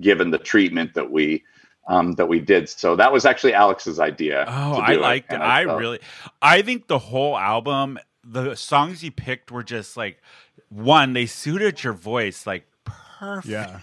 [0.00, 1.44] given the treatment that we
[1.86, 2.68] um, that we did.
[2.68, 4.44] So that was actually Alex's idea.
[4.48, 5.40] Oh, I liked it.
[5.40, 6.00] I felt- really,
[6.40, 10.20] I think the whole album, the songs he picked were just like
[10.68, 11.12] one.
[11.12, 13.48] They suited your voice like perfect.
[13.48, 13.80] Yeah.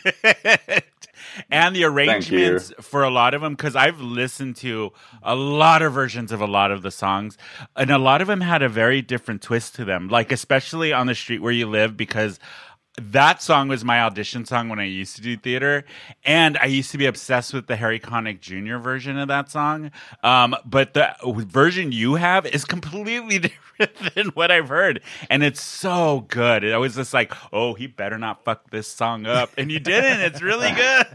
[1.51, 4.91] and the arrangements for a lot of them, because I've listened to
[5.23, 7.38] a lot of versions of a lot of the songs,
[7.75, 10.07] and a lot of them had a very different twist to them.
[10.07, 12.39] Like especially on the street where you live, because
[12.99, 15.83] that song was my audition song when I used to do theater,
[16.23, 18.77] and I used to be obsessed with the Harry Connick Jr.
[18.77, 19.91] version of that song.
[20.23, 23.39] Um, but the version you have is completely
[23.79, 26.65] different than what I've heard, and it's so good.
[26.65, 30.19] I was just like, "Oh, he better not fuck this song up," and you didn't.
[30.21, 31.07] It's really good.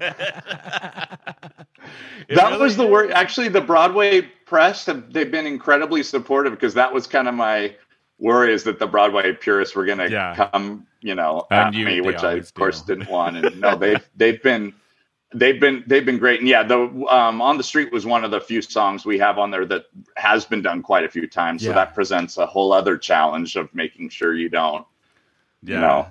[2.28, 3.10] It that really was the word.
[3.10, 7.74] Actually, the Broadway press have they've been incredibly supportive because that was kind of my
[8.18, 10.48] worry is that the Broadway purists were going to Yeah.
[10.52, 12.94] come, you know, And at you- me, which I of course do.
[12.96, 13.36] didn't want.
[13.36, 14.72] And no, they've they've been
[15.34, 16.40] they've been they've been great.
[16.40, 16.78] And yeah, the
[17.10, 19.86] um, on the street was one of the few songs we have on there that
[20.16, 21.64] has been done quite a few times.
[21.64, 24.86] So that presents a whole other challenge of making sure you don't,
[25.62, 25.74] Yeah.
[25.74, 26.06] you know,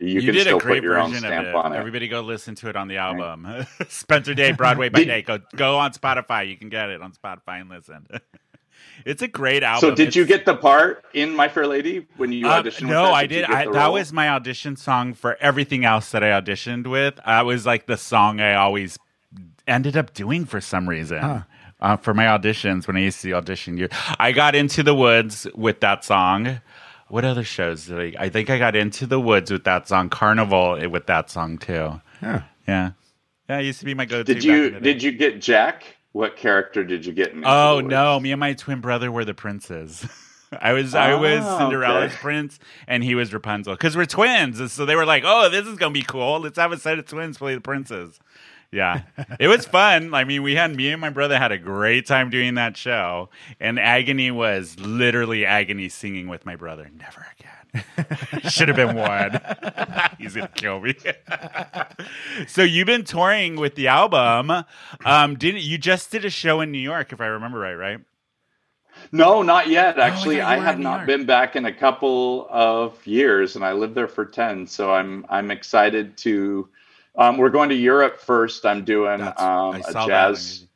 [0.00, 1.76] you, You, can still put your own stamp on it.
[1.76, 3.66] Everybody go listen to it on the album.
[3.88, 5.22] Spencer Day, Broadway by Day.
[5.22, 6.48] Go go on Spotify.
[6.48, 8.06] You can get it on Spotify and listen.
[9.04, 9.90] it's a great album.
[9.90, 12.82] So did you get the part in My Fair Lady when you Uh, auditioned?
[12.82, 13.14] with no, that?
[13.14, 13.44] I you did.
[13.44, 17.18] I, that was my audition song for everything else that I auditioned with.
[17.24, 18.98] I was like the song I always
[19.66, 21.44] ended up doing for some reason.
[21.80, 25.46] Uh, for my auditions, when I used to audition, you, I got into the woods
[25.54, 26.60] with that song.
[27.06, 28.24] What other shows did I?
[28.24, 30.08] I think I got into the woods with that song.
[30.10, 32.00] Carnival eh, with that song too.
[32.20, 32.42] Yeah.
[32.66, 32.90] Yeah,
[33.48, 33.58] yeah.
[33.60, 34.24] It used to be my go-to.
[34.24, 35.97] Did you did you get Jack?
[36.12, 37.32] What character did you get?
[37.32, 37.90] In Into Oh the Woods?
[37.90, 40.06] no, me and my twin brother were the princes.
[40.60, 42.16] I was I was Oh, Cinderella's okay.
[42.16, 44.60] prince and he was Rapunzel because we're twins.
[44.60, 46.40] And So they were like, "Oh, this is gonna be cool.
[46.40, 48.18] Let's have a set of twins play the princes."
[48.72, 49.02] Yeah,
[49.40, 50.12] it was fun.
[50.14, 53.30] I mean, we had me and my brother had a great time doing that show,
[53.60, 56.90] and Agony was literally Agony singing with my brother.
[56.94, 57.37] Never again.
[58.48, 59.40] Should have been one.
[60.18, 60.94] He's gonna kill me.
[62.46, 64.64] so you've been touring with the album.
[65.04, 67.74] Um, didn't you just did a show in New York, if I remember right?
[67.74, 68.00] Right.
[69.12, 69.98] No, not yet.
[69.98, 71.06] Oh, I Actually, thought I have not York.
[71.06, 74.66] been back in a couple of years, and I lived there for ten.
[74.66, 76.68] So I'm I'm excited to.
[77.16, 78.64] Um, we're going to Europe first.
[78.64, 80.67] I'm doing That's- um, I a saw that on jazz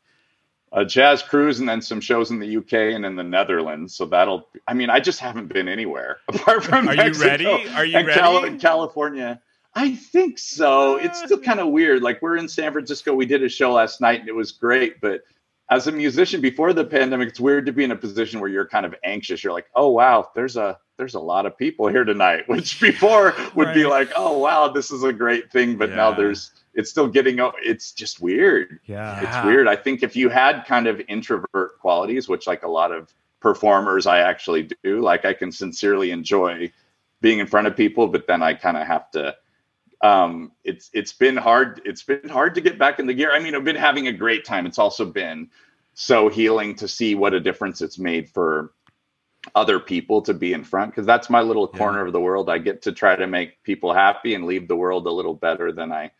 [0.72, 3.94] a jazz cruise, and then some shows in the UK and in the Netherlands.
[3.94, 4.48] So that'll.
[4.66, 6.88] I mean, I just haven't been anywhere apart from.
[6.88, 7.46] Are you ready?
[7.46, 8.58] Are you and Cali- ready?
[8.58, 9.40] California.
[9.74, 10.98] I think so.
[10.98, 11.04] Ah.
[11.04, 12.02] It's still kind of weird.
[12.02, 13.14] Like we're in San Francisco.
[13.14, 15.22] We did a show last night, and it was great, but
[15.70, 18.66] as a musician before the pandemic, it's weird to be in a position where you're
[18.66, 19.42] kind of anxious.
[19.42, 23.34] You're like, oh wow, there's a there's a lot of people here tonight, which before
[23.54, 27.08] would be like, oh wow, this is a great thing, but now there's it's still
[27.08, 28.80] getting it's just weird.
[28.86, 29.20] Yeah.
[29.22, 29.38] Yeah.
[29.38, 29.68] It's weird.
[29.68, 34.06] I think if you had kind of introvert qualities, which like a lot of performers
[34.06, 36.72] I actually do, like I can sincerely enjoy
[37.20, 39.36] being in front of people, but then I kind of have to
[40.02, 43.38] um it's it's been hard it's been hard to get back in the gear i
[43.38, 45.48] mean i've been having a great time it's also been
[45.94, 48.72] so healing to see what a difference it's made for
[49.54, 51.78] other people to be in front because that's my little Yeah.
[51.78, 54.76] corner of the world i get to try to make people happy and leave the
[54.76, 56.10] world a little better than i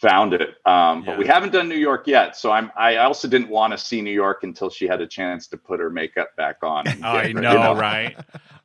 [0.00, 3.48] found it um but we haven't done new york yet so i'm i also didn't
[3.48, 6.58] want to see new york until she had a chance to put her makeup back
[6.62, 7.74] on I know, you know.
[7.74, 8.16] right?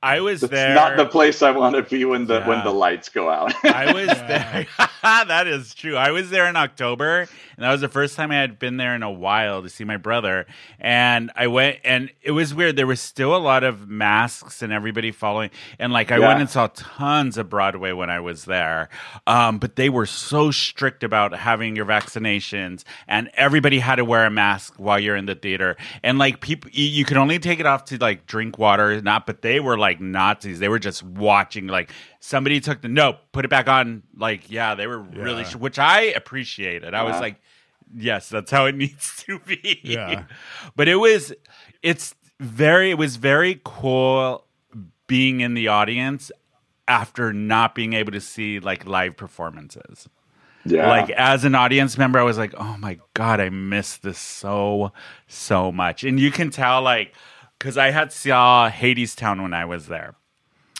[0.03, 0.75] I was it's there.
[0.75, 3.91] not the place i want to be when the when the lights go out I
[3.93, 4.67] was there.
[5.01, 5.95] that is true.
[5.95, 8.95] I was there in October, and that was the first time I had been there
[8.95, 10.45] in a while to see my brother.
[10.79, 12.75] And I went, and it was weird.
[12.75, 15.49] There was still a lot of masks and everybody following.
[15.79, 16.27] And like, I Yeah.
[16.27, 18.89] went and saw tons of Broadway when I was there,
[19.27, 24.25] um, but they were so strict about having your vaccinations, and everybody had to wear
[24.25, 25.75] a mask while you're in the theater.
[26.03, 29.25] And like, people, you, you could only take it off to like drink water, not.
[29.25, 30.59] But they were like Nazis.
[30.59, 34.03] They were just watching like somebody took the no, put it back on.
[34.15, 35.49] Like, yeah, they were really, Yeah.
[35.49, 36.93] sh- which I appreciated.
[36.93, 37.41] I was like,
[37.95, 39.79] yes, that's how it needs to be.
[39.83, 40.23] Yeah.
[40.75, 41.33] but it was,
[41.81, 44.45] it's very, it was very cool
[45.07, 46.31] being in the audience
[46.87, 50.07] after not being able to see like live performances.
[50.65, 54.17] yeah Like as an audience member, I was like, "Oh my god, I miss this
[54.17, 54.91] so
[55.27, 57.13] so much." And you can tell, like,
[57.63, 60.15] because I had saw Hadestown when I was there,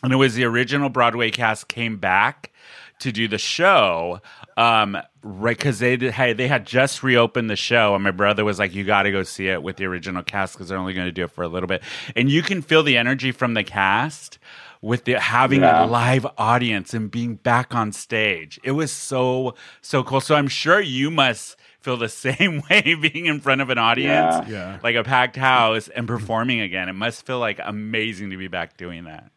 [0.04, 2.52] and it was the original Broadway cast came back
[3.00, 4.19] to do the show.
[4.58, 8.43] Um, right, because they did, hey, they had just reopened the show, and my brother
[8.43, 10.93] was like, "You got to go see it with the original cast because they're only
[10.93, 11.82] going to do it for a little bit."
[12.17, 14.38] And you can feel the energy from the cast
[14.82, 15.86] with the having Yeah.
[15.86, 18.60] a live audience and being back on stage.
[18.62, 20.19] It was so so cool.
[20.19, 24.48] So I'm sure you must feel the same way being in front of an audience,
[24.48, 24.50] Yeah.
[24.50, 24.80] Yeah.
[24.82, 26.89] like a packed house, and performing again.
[26.89, 29.30] It must feel like amazing to be back doing that.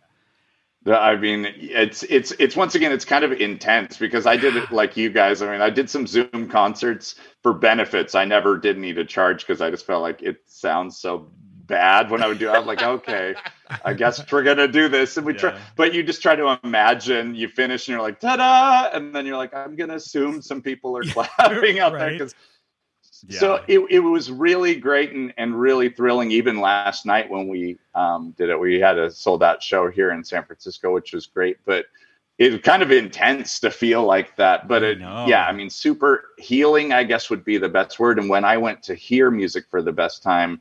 [0.88, 4.70] I mean, it's it's it's once again, it's kind of intense because I did it
[4.70, 5.42] like you guys.
[5.42, 8.14] I mean, I did some Zoom concerts for benefits.
[8.14, 11.28] I never did need a charge because I just felt like it sounds so
[11.66, 12.48] bad when I would do.
[12.48, 12.52] it.
[12.52, 13.34] I'm like, okay,
[13.84, 15.58] I guess we're gonna do this, and we try.
[15.76, 18.90] But you just try to imagine you finish, and you're like, ta-da!
[18.96, 22.34] And then you're like, I'm gonna assume some people are clapping out there because
[23.28, 23.40] Yeah.
[23.40, 26.30] so it, it was really great and, and really thrilling.
[26.30, 30.10] Even last night when we um, did it, we had a sold out show here
[30.10, 31.58] in San Francisco, which was great.
[31.64, 31.86] But
[32.38, 34.68] it was kind of intense to feel like that.
[34.68, 35.24] But it, know.
[35.26, 38.18] yeah, I mean, super healing, I guess, would be the best word.
[38.18, 40.60] And when I went to hear music for the best time,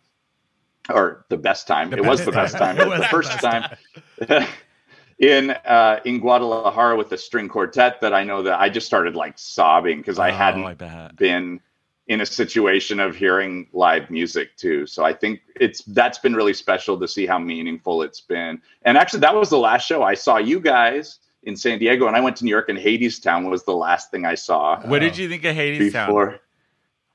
[0.89, 2.75] or the best time, The it was best the best time.
[2.75, 4.47] time, It the was the first best time.
[5.19, 9.15] in uh in Guadalajara with the string quartet that I know that I just started
[9.15, 11.61] like sobbing because I Oh, hadn't I been
[12.07, 14.85] in a situation of hearing live music too.
[14.85, 18.61] So I think it's that's been really special to see how meaningful it's been.
[18.83, 22.15] And actually, that was the last show I saw you guys in San Diego, and
[22.15, 25.17] I went to New York, and Hadestown was the last thing I saw What did
[25.17, 26.07] you think of Hadestown?
[26.07, 26.39] before.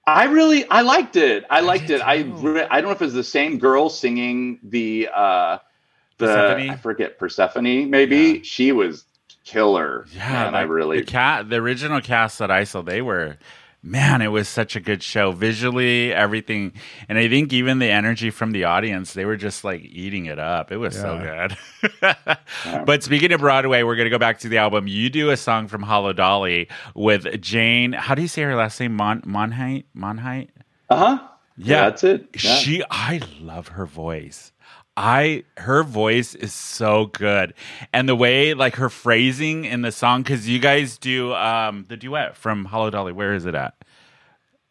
[0.07, 1.45] I really I liked it.
[1.51, 2.01] I liked it.
[2.01, 5.59] I re- I don't know if it's the same girl singing the uh
[6.19, 6.71] the Persephone?
[6.71, 8.17] I forget Persephone maybe.
[8.17, 8.41] Yeah.
[8.43, 9.05] She was
[9.45, 10.07] killer.
[10.13, 13.39] Yeah, and I really the cat, the original cast that I saw, they were,
[13.83, 16.73] man, it was such a good show visually, everything,
[17.09, 20.39] and I think even the energy from the audience, they were just like eating it
[20.39, 20.71] up.
[20.73, 21.57] It was so good.
[22.85, 24.87] But speaking of Broadway, we're gonna go back to the album.
[24.87, 27.93] You do a song from Hello Dolly with Jane.
[27.93, 28.95] How do you say her last name?
[28.97, 30.49] Mon Monheit Monheit.
[30.89, 31.27] uh-huh.
[31.57, 31.91] Yeah.
[31.91, 32.29] that's it.
[32.43, 32.55] Yeah.
[32.55, 34.53] She, I love her voice.
[35.01, 37.55] I, her voice is so good,
[37.91, 41.97] and the way like her phrasing in the song, because you guys do um the
[41.97, 43.15] duet from Hello Dolly.
[43.15, 43.75] Where is it at?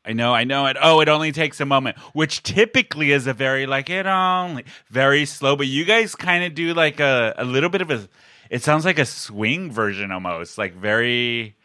[0.05, 0.77] I know, I know it.
[0.79, 5.25] Oh, it only takes a moment, which typically is a very like it only very
[5.25, 8.07] slow, but you guys kind of do like a a little bit of a.
[8.51, 11.55] It sounds like a swing version almost, like very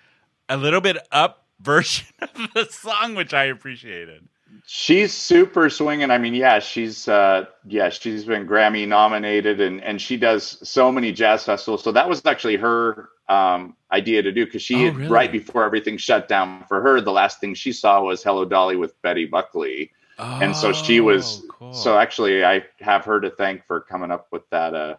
[0.48, 4.26] a little bit up version of the song, which I appreciated.
[4.66, 6.10] She's super swinging.
[6.10, 10.90] I mean, yeah, she's uh yeah, she's been Grammy nominated and and she does so
[10.92, 11.82] many jazz festivals.
[11.82, 15.10] So that was actually her um idea to do because she Oh, had- really?
[15.10, 18.76] right before everything shut down for her, the last thing she saw was Hello Dolly
[18.76, 19.90] with Betty Buckley.
[20.18, 21.72] and so she was Oh, cool.
[21.72, 24.96] so actually I have her to thank for coming up with that uh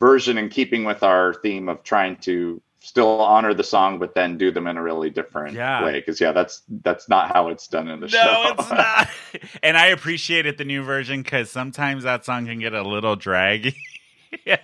[0.00, 4.36] version and keeping with our theme of trying to still honor the song but then
[4.38, 5.84] do them in a really different Yeah.
[5.84, 9.08] way because yeah that's that's not how it's done in the show No, it's not.
[9.62, 13.76] and I appreciated the new version because sometimes that song can get a little draggy.
[14.44, 14.58] yeah,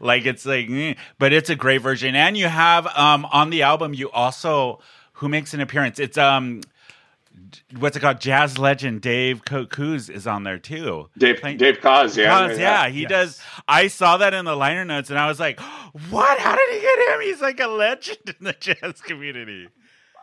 [0.00, 2.14] like it's like, mm, but it's a great version.
[2.14, 4.80] And you have um on the album, you also
[5.14, 5.98] who makes an appearance.
[5.98, 6.62] It's um,
[7.78, 8.20] what's it called?
[8.20, 11.08] Jazz legend Dave Co- Koz is on there too.
[11.18, 13.40] Dave Playing- Dave Koz, yeah, Koz, yeah, he does.
[13.68, 15.60] I saw that in the liner notes, and I was like,
[16.10, 16.38] "What?
[16.38, 17.20] How did he get him?
[17.22, 19.68] He's like a legend in the jazz community."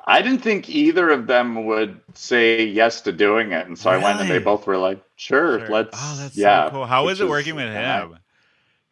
[0.10, 3.98] I didn't think either of them would say yes to doing it, and so I
[3.98, 5.68] went and they both were like, "Sure, Sure.
[5.70, 6.86] let's." Oh, that's yeah, so cool.
[6.86, 8.04] How which was it is- working with yeah.
[8.04, 8.18] him?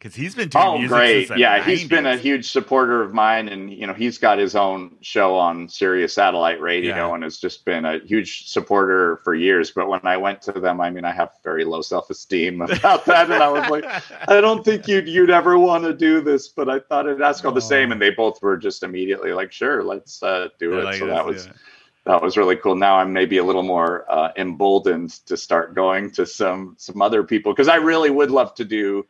[0.06, 1.30] Because he's been doing Oh, music great!
[1.36, 4.96] Yeah, he's been a huge supporter of mine, and you know he's got his own
[5.00, 7.14] show on Sirius Satellite Radio, Yeah.
[7.14, 9.72] and has just been a huge supporter for years.
[9.72, 13.04] But when I went to them, I mean, I have very low self esteem about
[13.06, 13.84] that, and I was like,
[14.28, 17.44] I don't think you'd you'd ever want to do this, but I thought I'd ask
[17.44, 20.78] all the same, and they both were just immediately like, "Sure, let's uh, do They're
[20.80, 21.52] it." like, so that was it."
[22.04, 22.76] that was really cool.
[22.76, 27.24] Now I'm maybe a little more uh, emboldened to start going to some some other
[27.24, 29.04] people because I really would love to do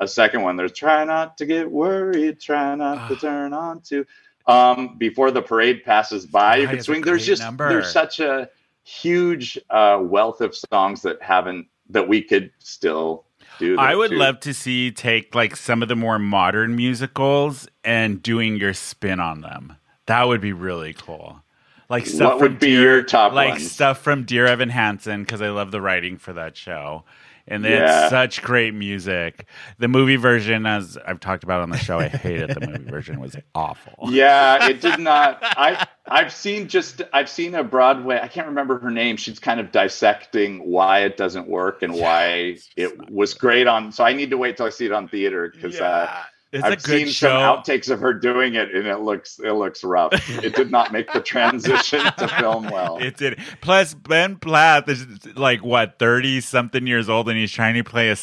[0.00, 0.56] a second one.
[0.56, 3.18] There's try not to get worried, try not to Ah.
[3.18, 4.04] turn on to.
[4.46, 7.02] Um, before the parade passes by, you can swing.
[7.02, 7.68] There's just number.
[7.68, 8.48] there's such a
[8.82, 13.24] huge uh, wealth of songs that haven't that we could still
[13.58, 13.78] do.
[13.78, 14.16] I would too.
[14.16, 18.74] love to see you take like some of the more modern musicals and doing your
[18.74, 19.76] spin on them.
[20.06, 21.42] That would be really cool.
[21.88, 23.70] Like stuff What from would be Dear, your top like ones?
[23.70, 27.04] stuff from Dear Evan Hansen because I love the writing for that show.
[27.48, 28.02] And they Yeah.
[28.02, 29.46] had such great music.
[29.78, 33.16] The movie version, as I've talked about on the show, I hated the movie version.
[33.16, 33.94] It was awful.
[34.10, 38.78] yeah it did not i i've seen just i've seen a broadway i can't remember
[38.78, 43.34] her name she's kind of dissecting why it doesn't work and why it's it was
[43.34, 46.06] great on so i need to wait till i see it on theater because uh,
[46.52, 47.28] It's I've seen show.
[47.28, 50.12] some outtakes of her doing it, and it looks it looks rough.
[50.42, 52.98] it did not make the transition to film well.
[52.98, 53.38] It did.
[53.60, 58.10] Plus, Ben Platt is like what thirty something years old, and he's trying to play
[58.10, 58.16] a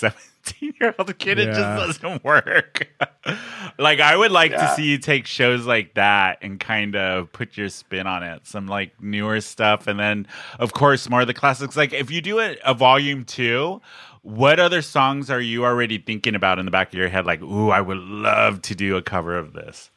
[0.47, 1.39] seventeen year old kid.
[1.39, 2.87] It just doesn't work.
[3.77, 7.57] like I would like to see you take shows like that and kind of put
[7.57, 8.45] your spin on it.
[8.47, 10.27] Some like newer stuff, and then
[10.59, 11.77] of course more of the classics.
[11.77, 13.81] Like if you do a, a volume two.
[14.23, 17.25] What other songs are you already thinking about in the back of your head?
[17.25, 19.89] Like, ooh, I would love to do a cover of this.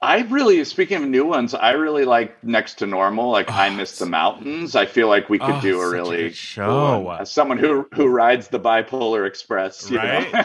[0.00, 3.30] I really, speaking of new ones, I really like Next to Normal.
[3.32, 4.76] Like I Miss the Mountains.
[4.76, 6.98] I feel like we could Oh, do a a really cool show.
[7.00, 7.26] one.
[7.26, 10.32] Someone who who rides the bipolar express, you Right?
[10.32, 10.40] know?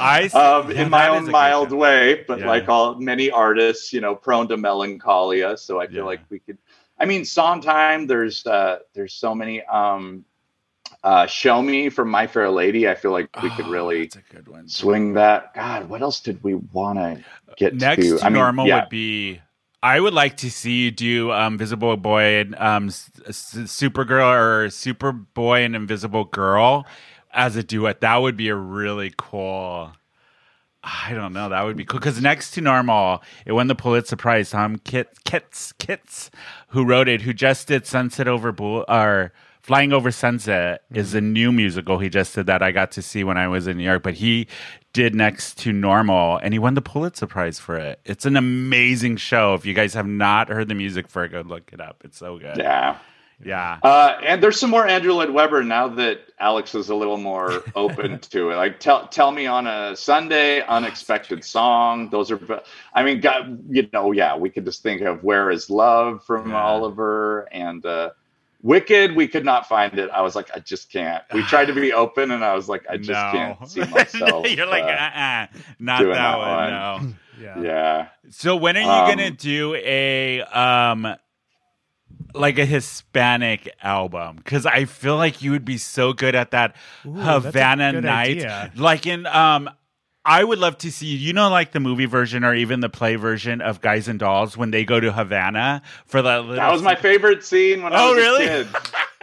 [0.00, 2.46] I um, yeah, in my own mild way, but Yeah.
[2.46, 5.58] like all many artists, you know, prone to melancholia.
[5.58, 6.04] So I feel Yeah.
[6.04, 6.56] like we could.
[6.98, 8.06] I mean, Sondheim.
[8.06, 9.62] There's uh, there's so many.
[9.64, 10.24] Um,
[11.04, 12.88] uh, Show Me from My Fair Lady.
[12.88, 14.68] I feel like we could Oh, really that's a good one.
[14.68, 15.54] swing that.
[15.54, 17.22] God, what else did we want to
[17.56, 18.18] get Next to?
[18.18, 18.80] to I mean, normal yeah.
[18.80, 19.40] would be.
[19.82, 24.66] I would like to see you do um, Visible Boy and um, S- Supergirl or
[24.68, 26.84] Superboy and Invisible Girl
[27.32, 28.00] as a duet.
[28.00, 29.92] That would be a really cool.
[30.82, 31.48] I don't know.
[31.48, 34.50] That would be cool because next to normal, it won the Pulitzer Prize.
[34.50, 36.30] Tom Kitt, Kitts, Kitts,
[36.68, 41.20] who wrote it, who just did Sunset Over Bull or Flying Over Sunset, is a
[41.20, 41.98] new musical.
[41.98, 42.62] He just did that.
[42.62, 44.46] I got to see when I was in New York, but he
[44.98, 48.00] did next to normal and he won the Pulitzer Prize for it.
[48.04, 49.54] It's an amazing show.
[49.54, 52.02] If you guys have not heard the music for it, go look it up.
[52.04, 52.56] It's so good.
[52.56, 52.98] Yeah.
[53.44, 53.78] Yeah.
[53.84, 57.62] Uh, and there's some more Andrew Lloyd Webber now that Alex is a little more
[57.76, 58.56] open to it.
[58.56, 62.10] Like, tell tell me on a Sunday, unexpected song.
[62.10, 62.40] Those are,
[62.92, 66.50] I mean, God, you know, yeah, we could just think of Where Is Love from
[66.50, 66.60] Yeah.
[66.60, 68.10] Oliver and uh,
[68.62, 69.14] Wicked.
[69.16, 70.10] We could not find it.
[70.10, 71.24] I was like, I just can't.
[71.32, 73.30] We tried to be open, and I was like, I just no.
[73.30, 74.52] can't see myself.
[74.52, 75.46] You're like, uh, uh-uh,
[75.78, 76.56] not that, that one.
[76.56, 76.70] one.
[76.70, 77.02] No.
[77.36, 77.62] Yeah.
[77.62, 78.08] yeah.
[78.30, 81.16] So when are you Um, gonna do a um
[82.34, 84.36] like a Hispanic album?
[84.36, 88.44] Because I feel like you would be so good at that Ooh, Havana good night.
[88.44, 88.72] idea.
[88.76, 89.70] Like in um
[90.28, 93.16] I would love to see you know like the movie version or even the play
[93.16, 96.82] version of Guys and Dolls when they go to Havana for that little That was
[96.82, 98.44] my favorite scene when I Oh, was really?
[98.46, 98.68] a kid.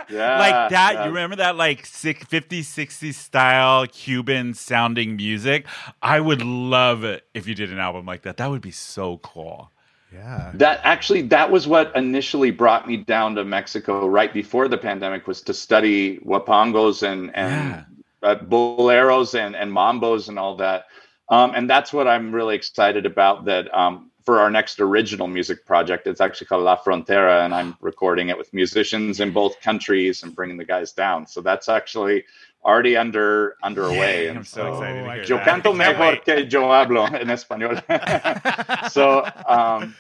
[0.08, 1.03] Yeah, like that yeah.
[1.06, 5.66] you remember that like sick 50s 60s style cuban sounding music
[6.03, 9.18] i would love it if you did an album like that that would be so
[9.18, 9.72] cool
[10.14, 10.51] Yeah.
[10.53, 15.28] That actually, that was what initially brought me down to Mexico right before the pandemic
[15.28, 17.84] was to study huapangos and and
[18.26, 20.86] uh, boleros and and mambos and all that.
[21.30, 23.45] Um, and that's what I'm really excited about.
[23.45, 27.78] That um, for our next original music project, it's actually called La Frontera, and I'm
[27.80, 31.28] recording it with musicians in both countries and bringing the guys down.
[31.28, 32.26] So that's actually
[32.63, 34.23] already under underway.
[34.23, 35.45] Yay, and I'm so excited to I hear Yo that.
[35.45, 37.80] canto mejor que yo hablo en español.
[38.91, 39.95] so, um,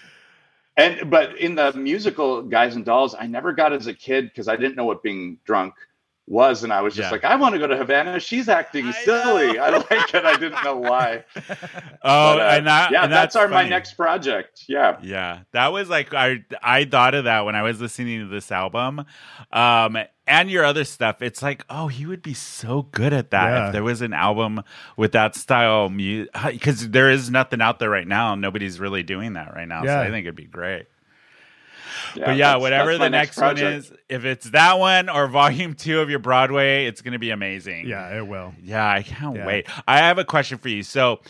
[0.75, 4.47] and but in the musical Guys and Dolls, I never got as a kid because
[4.47, 5.75] I didn't know what being drunk
[6.27, 7.11] was, and I was just Yeah.
[7.11, 8.19] like, I want to go to Havana.
[8.19, 9.53] She's acting I silly.
[9.53, 9.63] know.
[9.63, 10.25] I like it.
[10.25, 11.23] I didn't know why.
[11.35, 11.45] oh
[12.01, 14.63] But, uh, and that yeah, and that's, our my next project.
[14.67, 14.97] Yeah.
[15.03, 18.51] Yeah, that was like I I thought of that when I was listening to this
[18.51, 19.05] album,
[19.51, 19.97] um,
[20.27, 21.21] and your other stuff.
[21.21, 23.67] It's like, oh, he would be so good at that Yeah.
[23.67, 24.63] if there was an album
[24.97, 26.31] with that style music.
[26.43, 28.33] Because there is nothing out there right now.
[28.33, 29.81] Nobody's really doing that right now.
[29.81, 30.01] So Yeah.
[30.01, 30.87] I think it'd be great.
[32.15, 35.99] Yeah but yeah, whatever the next, one is, if it's that one or volume two
[36.01, 37.87] of your Broadway, it's going to be amazing.
[37.87, 38.53] Yeah, it will.
[38.63, 39.45] Yeah, I can't Yeah.
[39.45, 39.67] wait.
[39.87, 40.83] I have a question for you.
[40.83, 41.21] So,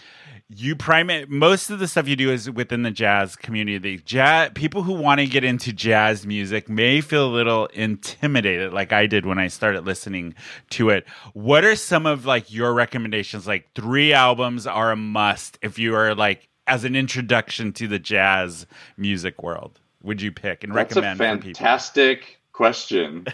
[0.47, 3.97] you primate most of the stuff you do is within the jazz community.
[3.97, 8.93] Jazz people who want to get into jazz music may feel a little intimidated, like
[8.93, 10.35] I did when I started listening
[10.71, 11.07] to it.
[11.33, 13.47] What are some of like your recommendations?
[13.47, 17.97] Like three albums are a must if you are like as an introduction to the
[17.99, 19.79] jazz music world.
[20.05, 21.59] Would you pick and That's a recommend for people?
[21.65, 23.25] fantastic question.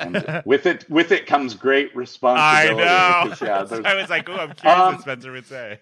[0.00, 2.84] and with it, with it comes great I responsibility.
[2.84, 3.20] know.
[3.24, 3.40] because,
[3.82, 5.78] yeah, I was like, oh, I'm curious Um, what Spencer would say.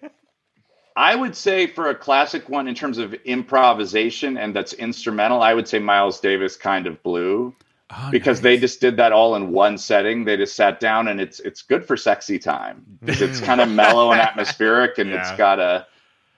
[0.95, 5.53] I would say for a classic one in terms of improvisation and that's instrumental, I
[5.53, 7.55] would say Miles Davis kind of blue
[7.95, 10.25] Oh, because they just did that all in one setting.
[10.25, 12.83] They just sat down and it's it's good for sexy time.
[13.05, 15.85] 'Cause it's kind of mellow and atmospheric and it's got a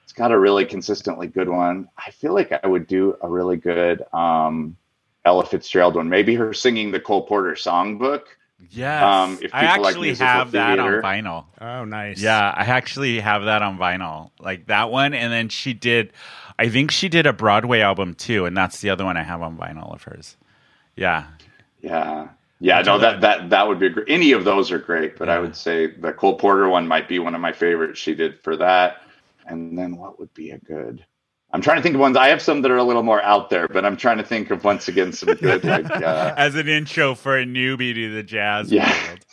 [0.05, 1.89] it's got a really consistently good one.
[1.97, 4.77] I feel like I would do a really good um
[5.25, 6.07] Ella Fitzgerald one.
[6.07, 8.21] Maybe her singing the Cole Porter songbook.
[8.69, 9.03] Yes.
[9.03, 11.45] Um, if I people like actually musical have that on vinyl.
[11.59, 12.21] Oh, nice.
[12.21, 14.29] Yeah, I actually have that on vinyl.
[14.39, 15.13] Like that one.
[15.13, 16.13] And then she did,
[16.57, 18.45] I think she did a Broadway album too.
[18.45, 20.37] And that's the other one I have on vinyl of hers.
[20.95, 21.27] Yeah.
[21.81, 22.29] Yeah.
[22.61, 24.07] Yeah, no, that that that would be great.
[24.09, 27.19] Any of those are great, but I would say the Cole Porter one might be
[27.19, 29.01] one of my favorites she did for that.
[29.45, 31.05] And then what would be a good?
[31.51, 32.17] I'm trying to think of ones.
[32.17, 34.49] I have some that are a little more out there, but I'm trying to think
[34.51, 35.89] of once again some good like.
[35.89, 38.91] Uh, As an intro for a newbie to the jazz Yeah.
[39.07, 39.25] world.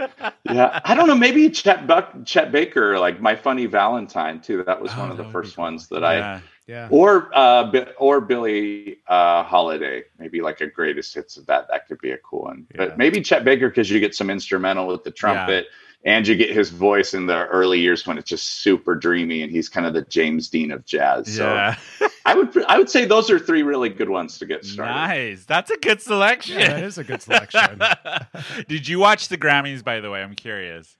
[0.50, 1.14] yeah, I don't know.
[1.14, 4.64] Maybe Chet Buck, Chet Baker, like My Funny Valentine too.
[4.64, 5.64] That was Oh, one of the be first cool.
[5.64, 6.40] ones that I Yeah.
[6.66, 6.88] Yeah.
[6.90, 11.66] or uh or Billie uh Holiday, maybe like a greatest hits of that.
[11.70, 12.66] That could be a cool one.
[12.70, 12.86] Yeah.
[12.86, 15.66] But maybe Chet Baker because you get some instrumental with the trumpet
[16.04, 19.50] and you get his voice in the early years when it's just super dreamy and
[19.52, 21.38] he's kind of the James Dean of jazz.
[21.38, 21.76] Yeah.
[21.98, 24.92] So I would I would say those are three really good ones to get started.
[24.92, 25.44] nice.
[25.44, 26.58] That's a good selection.
[26.58, 27.80] Yeah, that is a good selection.
[28.68, 30.22] Did you watch the Grammys, by the way?
[30.22, 30.96] I'm curious.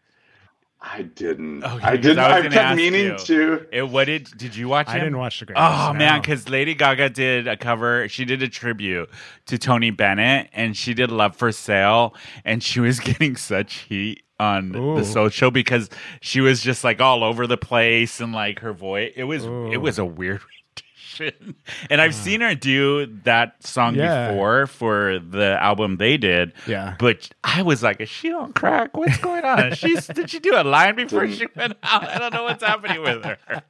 [0.84, 1.62] I didn't.
[1.62, 2.18] Okay, I 'cause didn't.
[2.18, 3.18] I I, kept meaning you.
[3.18, 3.66] to.
[3.70, 4.88] It, what did did you watch?
[4.88, 5.04] I him?
[5.04, 5.88] didn't watch the Grammys.
[5.90, 8.08] Oh man, because Lady Gaga did a cover.
[8.08, 9.08] She did a tribute
[9.46, 14.24] to Tony Bennett, and she did "Love for Sale," and she was getting such heat
[14.42, 14.96] on Ooh.
[14.96, 15.88] the social because
[16.20, 19.12] she was just like all over the place and like her voice.
[19.16, 19.70] It was Ooh.
[19.72, 20.40] it was a weird
[21.20, 21.54] rendition,
[21.90, 24.32] and I've seen her do that song Yeah.
[24.32, 26.52] before for the album they did.
[26.66, 26.96] Yeah.
[26.98, 28.96] But I was like, is she on crack?
[28.96, 29.74] What's going on?
[29.82, 32.08] She's did she do a line before she went out?
[32.08, 33.38] I don't know what's happening with her.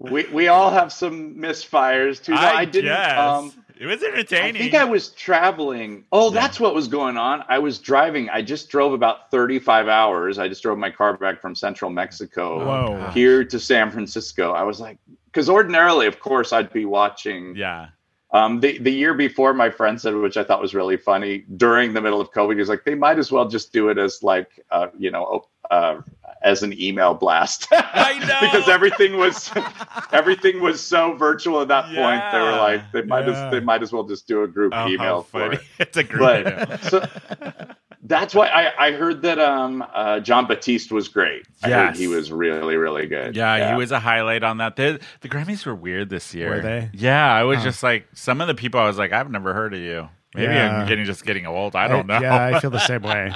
[0.00, 2.32] We we all have some misfires too.
[2.32, 2.90] No, I, didn't.
[2.90, 3.18] guess.
[3.18, 4.56] Um, it was entertaining.
[4.56, 6.04] I think I was traveling.
[6.12, 7.44] Oh, that's what was going on.
[7.48, 8.28] I was driving.
[8.30, 10.38] I just drove about 35 hours.
[10.38, 13.10] I just drove my car back from central Mexico oh, Whoa.
[13.10, 14.52] here to San Francisco.
[14.52, 17.56] I was like, because ordinarily, of course, I'd be watching.
[17.56, 17.88] yeah.
[18.34, 21.94] Um, the, the year before, my friend said, which I thought was really funny, during
[21.94, 24.24] the middle of COVID, he was like, they might as well just do it as
[24.24, 26.00] like, uh, you know, uh,
[26.42, 27.68] as an email blast.
[27.72, 28.38] I know.
[28.40, 29.50] because everything was
[30.12, 32.22] everything was so virtual at that point.
[32.32, 33.46] They were like, they might Yeah.
[33.46, 35.56] as they might as well just do a group Oh, email for funny.
[35.56, 35.62] it.
[35.78, 36.78] It's a great email.
[36.78, 37.06] So
[38.06, 41.46] that's why I, I heard that um uh, Jon Batiste was great.
[41.62, 41.98] I heard Yes.
[41.98, 43.34] he was really really good.
[43.34, 44.76] Yeah, he was a highlight on that.
[44.76, 46.50] The, the Grammys were weird this year.
[46.50, 46.90] Were they?
[46.92, 47.64] Yeah, I was Huh.
[47.64, 48.78] just like some of the people.
[48.80, 50.08] I was like, I've never heard of you.
[50.34, 50.80] Maybe Yeah.
[50.80, 51.74] I'm getting just getting old.
[51.76, 52.20] I don't know.
[52.20, 53.32] Yeah, I feel the same way.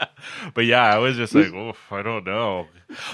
[0.54, 2.66] but yeah, I was just like, Oof, I don't know.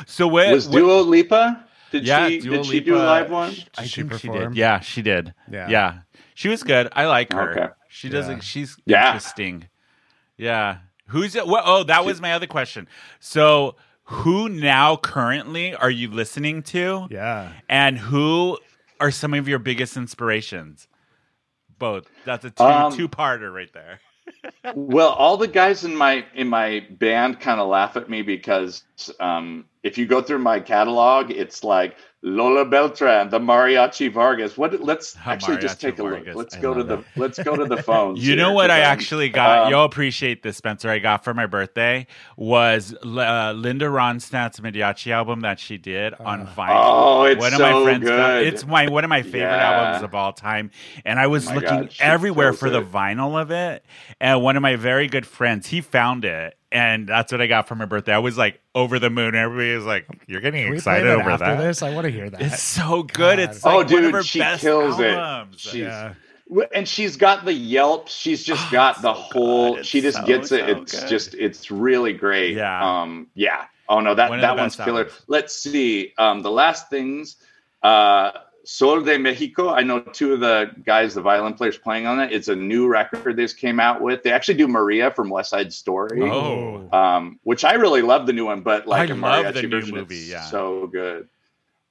[0.07, 1.64] So what Was what- Dua Lipa?
[1.92, 3.54] Did Yeah, she Dua did she do a live one?
[3.78, 4.57] I she think she did.
[4.57, 5.34] Yeah, she did.
[5.50, 5.68] Yeah.
[5.68, 5.98] yeah,
[6.34, 6.88] she was good.
[6.92, 7.52] I like her.
[7.52, 7.68] Okay.
[7.88, 8.28] She does.
[8.28, 8.38] Yeah.
[8.40, 9.07] She's Yeah.
[9.09, 9.68] interesting.
[10.36, 10.78] Yeah.
[11.09, 11.46] Who's it?
[11.46, 12.88] What, oh, that was my other question.
[13.20, 17.09] So, who now currently are you listening to?
[17.11, 17.52] Yeah.
[17.68, 18.59] And who
[19.00, 20.88] are some of your biggest inspirations?
[21.78, 22.09] Both.
[22.24, 24.00] That's a two Um, two parter right there.
[24.74, 28.82] well, all the guys in my in my band kind of laugh at me because
[29.20, 34.57] um, if you go through my catalog, it's like Lola Beltran, the Mariachi Vargas.
[34.57, 34.81] What?
[34.83, 36.35] Let's Ha, actually just take a Vargas.
[36.35, 36.37] look.
[36.37, 38.27] Let's I go to love the let's go to the phones.
[38.27, 39.64] You know what I'm- actually got?
[39.67, 40.89] um, You'll appreciate this, Spencer.
[40.91, 42.07] I got for my birthday
[42.37, 46.71] was uh, Linda Ronstadt's mariachi album that she did on vinyl.
[46.71, 48.17] Oh, it's one of so my friends good.
[48.17, 49.71] Got, it's my one of my favorite Yeah.
[49.85, 50.71] albums of all time,
[51.05, 53.85] and I was Oh looking God, everywhere kills for the vinyl of it.
[54.21, 57.66] And one of my very good friends, he found it, and that's what I got
[57.68, 58.12] for my birthday.
[58.12, 59.35] I was like over the moon.
[59.35, 61.83] Everybody was like, "You're getting Can we play excited that over after that." this?
[61.83, 62.41] I want to hear that.
[62.43, 63.12] It's so good.
[63.14, 63.39] God.
[63.39, 65.18] It's like Oh, one of dude, her she best kills it.
[65.57, 66.14] She's- yeah.
[66.74, 70.53] and she's got the yelp she's just got the so whole she just so, gets
[70.53, 71.09] it so it's good.
[71.09, 73.01] just it's really great Yeah.
[73.03, 75.22] um yeah oh no that One that one's killer albums.
[75.27, 77.35] let's see um the last things
[77.83, 78.31] uh
[78.69, 79.71] Sol de Mexico.
[79.71, 82.33] I know two of the guys, the violin players playing on it.
[82.33, 84.25] It's a new record they just came out with.
[84.25, 86.89] They actually do Maria from West Side Story, Oh.
[86.93, 89.62] um, which I really love the new one, but like I a love mariachi the
[89.62, 90.43] new version, movie, yeah.
[90.43, 91.29] so good.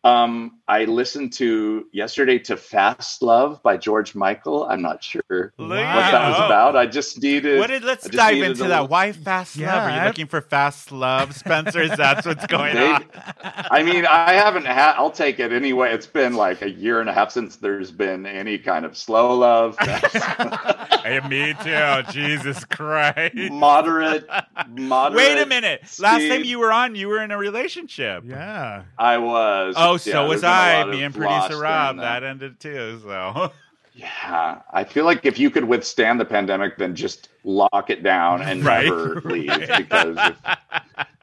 [0.04, 4.66] Um, I listened to yesterday to Fast Love by George Michael.
[4.66, 6.76] I'm not sure Look what that was about.
[6.76, 7.60] I just needed.
[7.60, 8.70] What did, let's just dive needed into that.
[8.70, 9.68] little- Why fast love?
[9.84, 10.08] Are you Yeah.
[10.08, 11.82] looking for fast love, Spencer?
[11.84, 12.94] Is that's what's going Maybe.
[12.96, 13.06] on.
[13.44, 14.96] I mean, I haven't had.
[14.96, 15.94] I'll take it anyway.
[15.94, 19.36] It's been like a year and a half since there's been any kind of slow
[19.38, 22.12] love, Hey, me too.
[22.12, 23.36] Jesus Christ.
[23.52, 24.28] moderate,
[24.70, 25.16] moderate.
[25.18, 25.82] Wait a minute.
[26.00, 28.24] Last time you were on, you were in a relationship.
[28.26, 28.84] Yeah.
[28.98, 29.76] I was.
[29.78, 30.84] Oh, Yeah, so was there's been a I.
[30.84, 31.98] lot Me and producer Rob.
[31.98, 32.22] that.
[32.22, 33.00] That ended too.
[33.04, 33.52] So
[33.94, 38.42] Yeah, I feel like if you could withstand the pandemic, then just lock it down
[38.42, 38.84] and Right.
[38.86, 39.68] never leave.
[39.78, 40.36] Because, if,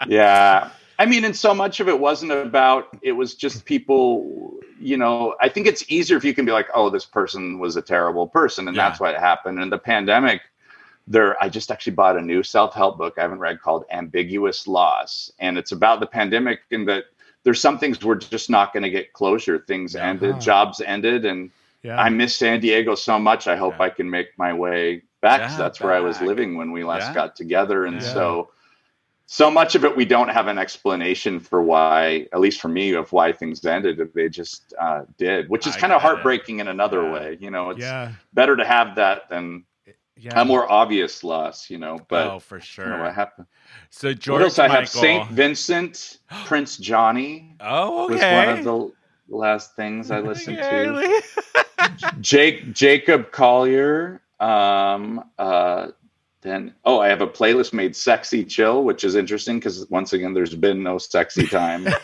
[0.09, 2.89] yeah, I mean, and so much of it wasn't about.
[3.03, 4.55] It was just people.
[4.81, 7.77] You know, I think it's easier if you can be like, "Oh, this person was
[7.77, 8.89] a terrible person," and Yeah.
[8.89, 9.61] that's what happened.
[9.61, 10.41] And the pandemic,
[11.07, 15.31] there, I just actually bought a new self-help book I haven't read called "Ambiguous Loss,"
[15.39, 17.05] and it's about the pandemic and that
[17.45, 19.59] there's some things we're just not going to get closure.
[19.59, 20.09] Things Yeah.
[20.11, 20.41] ended, Uh-huh.
[20.41, 21.51] jobs ended, and
[21.83, 22.01] Yeah.
[22.01, 23.49] I miss San Diego so much.
[23.49, 23.85] I hope Yeah.
[23.85, 25.41] I can make my way back.
[25.43, 28.51] Yeah, that's where I was living when we last got together, and so
[29.27, 32.93] so much of it we don't have an explanation for why at least for me
[32.93, 36.03] of why things ended if they just uh, did which is kind of get it.
[36.03, 37.95] heartbreaking in another way you know it's
[38.35, 39.65] better to have that than
[40.17, 40.41] yeah.
[40.41, 43.03] a more obvious loss you know but oh, for I don't know sure.
[43.05, 43.47] what happened.
[43.91, 44.59] So George what else?
[44.59, 48.93] I have saint vincent prince johnny Oh, was one of the
[49.29, 51.23] last things i listened to.
[52.21, 55.89] Jake jacob collier um uh
[56.43, 60.35] then oh i have a playlist made sexy chill which is interesting because once again
[60.35, 61.87] there's been no sexy time.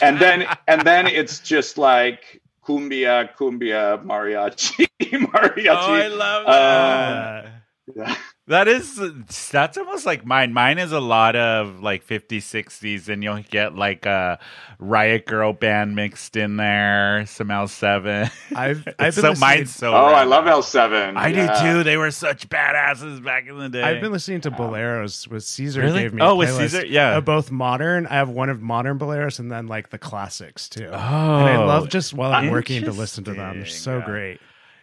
[0.00, 6.50] And then and then it's just like cumbia cumbia mariachi mariachi Oh, I love Uh,
[6.52, 7.52] that.
[7.96, 8.16] Yeah.
[8.48, 8.98] That is
[9.50, 10.54] that's almost like mine.
[10.54, 14.38] Mine is a lot of like 50s, 60s, and you'll get like a
[14.78, 18.30] Riot Girl band mixed in there, some L7.
[18.56, 21.62] I've I've been so listening, mine's so oh i love l7 I yeah.
[21.62, 21.82] do too.
[21.84, 23.82] They were such badasses back in the day.
[23.82, 25.28] I've been listening to boleros.
[25.28, 26.02] With Caesar Really?
[26.02, 26.86] gave me Oh, a with Caesar?
[26.86, 27.18] Yeah.
[27.18, 28.06] of both modern.
[28.06, 30.88] I have one of modern boleros and then like the classics too.
[30.90, 33.58] oh, and I love just while I'm working to listen to them.
[33.58, 34.04] They're so yeah.
[34.06, 34.40] great.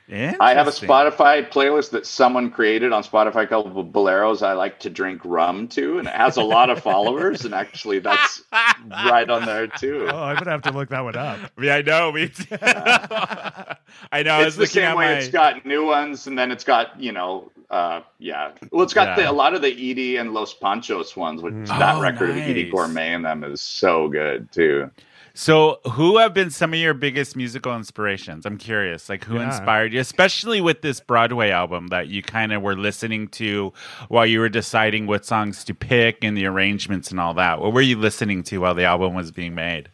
[0.07, 4.89] I have a Spotify playlist that someone created on Spotify called Boleros I like to
[4.89, 7.43] drink rum to, and it has a lot of followers.
[7.45, 8.43] And actually, that's
[8.87, 10.07] right on there too.
[10.09, 11.39] Oh, I'm gonna have to look that one up.
[11.61, 12.11] Yeah, I know.
[12.11, 12.45] Me too.
[12.61, 13.77] I
[14.23, 14.35] know.
[14.35, 15.13] I it's was the same way my.
[15.13, 18.51] it's got new ones, and then it's got you know, uh, yeah.
[18.71, 21.67] Well, it's got the, a lot of the Eydie and Los Panchos ones, which Mm.
[21.67, 22.71] that Oh, record of Eydie.
[22.71, 24.91] Gormé and them is so good too.
[25.37, 28.45] So, who have been some of your biggest musical inspirations?
[28.45, 29.41] I'm curious, like who Yeah.
[29.41, 33.73] inspired you, especially with this Broadway album that you kind of were listening to
[34.07, 37.59] while you were deciding what songs to pick and the arrangements and all that.
[37.59, 39.89] What were you listening to while the album was being made?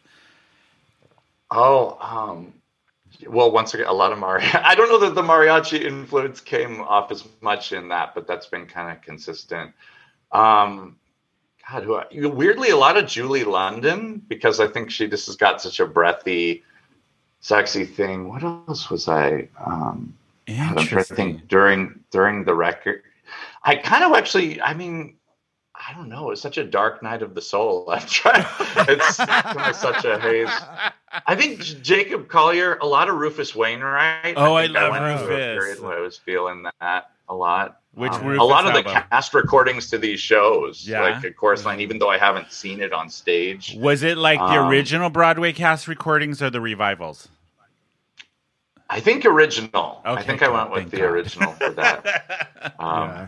[1.50, 2.54] Oh, um,
[3.28, 4.60] well, once again, a lot of mariachi.
[4.64, 8.46] I don't know that the mariachi influence came off as much in that, but that's
[8.46, 9.72] been kind of consistent.
[10.32, 10.98] Um,
[11.72, 15.36] God, who I, weirdly a lot of Julie London because I think she just has
[15.36, 16.62] got such a breathy,
[17.40, 18.28] sexy thing.
[18.28, 19.48] What else was I?
[19.64, 20.14] Um,
[20.46, 21.16] God, I'm trying to Interesting.
[21.16, 23.02] think during during the record.
[23.64, 24.60] I kind of actually.
[24.60, 25.16] I mean,
[25.74, 26.30] I don't know.
[26.30, 27.86] It's such a dark night of the soul.
[27.90, 28.44] I'm trying.
[28.88, 30.50] It's such a haze.
[31.26, 34.34] I think Jacob Collier, a lot of Rufus Wainwright.
[34.36, 35.26] Oh, I think love a Rufus.
[35.26, 37.81] period where I was feeling that a lot.
[37.94, 41.02] Which Um, a lot of the cast recordings to these shows, Yeah.
[41.02, 43.74] like a chorus line, even though I haven't seen it on stage.
[43.78, 47.28] Was it like the Um, original Broadway cast recordings or the revivals?
[48.88, 50.00] I think original.
[50.04, 51.06] I Okay, think I went with the God.
[51.06, 52.74] original for that.
[52.78, 53.26] Um, Yeah.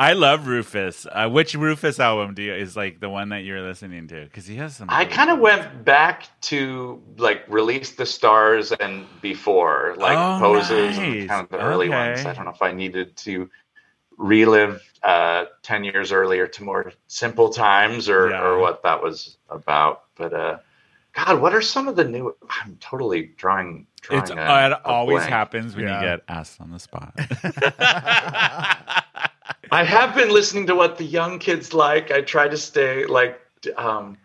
[0.00, 1.06] I love Rufus.
[1.10, 4.24] Uh, which Rufus album do you, is like the one that you're listening to?
[4.24, 4.88] Because he has some.
[4.90, 10.96] I kind of went back to like release the stars and before, like Oh, poses
[10.96, 10.98] nice.
[10.98, 12.24] and kind of the early ones.
[12.24, 13.50] I don't know if I needed to
[14.18, 18.42] relive uh, ten years earlier to more simple times or Yeah.
[18.42, 20.02] or what that was about.
[20.16, 20.58] But uh,
[21.14, 22.36] God, what are some of the new?
[22.50, 23.86] I'm totally drawing.
[24.02, 25.32] drawing It's, a- it a always blank.
[25.32, 26.00] happens when Yeah.
[26.00, 27.14] you get asked on the spot.
[29.70, 32.10] I have been listening to what the young kids like.
[32.10, 33.40] I try to stay like
[33.76, 34.16] um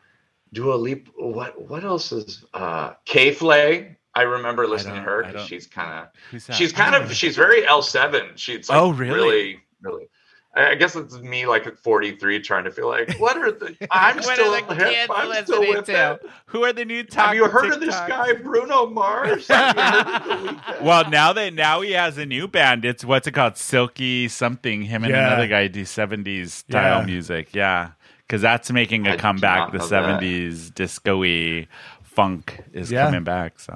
[0.53, 1.09] Dua Lipa.
[1.17, 3.97] What what else is uh K Flay?
[4.15, 7.81] I remember listening to her because she's kind of she's kind of she's very L
[7.81, 8.29] seven.
[8.35, 9.13] She's like Oh, really?
[9.13, 10.05] really really.
[10.55, 13.75] I I guess it's me like at 43 trying to feel like what are the
[13.91, 16.11] I'm What are still the hip, kids I'm still listening with to?
[16.23, 16.31] it.
[16.47, 17.25] Who are the new top?
[17.27, 19.47] Have you heard of this guy Bruno Mars?
[19.47, 20.81] Have you heard of The Weeknd?
[20.81, 22.85] Well, now that now he has a new band.
[22.85, 23.57] It's what's it called?
[23.57, 24.83] Silky something.
[24.83, 25.27] Him and Yeah.
[25.27, 27.05] another guy do seventies style Yeah.
[27.05, 27.55] music.
[27.55, 27.91] Yeah,
[28.27, 29.71] because that's making I a did comeback.
[29.71, 29.87] The know that.
[29.89, 31.67] seventies disco-y
[32.03, 33.05] funk is Yeah.
[33.05, 33.59] coming back.
[33.59, 33.75] So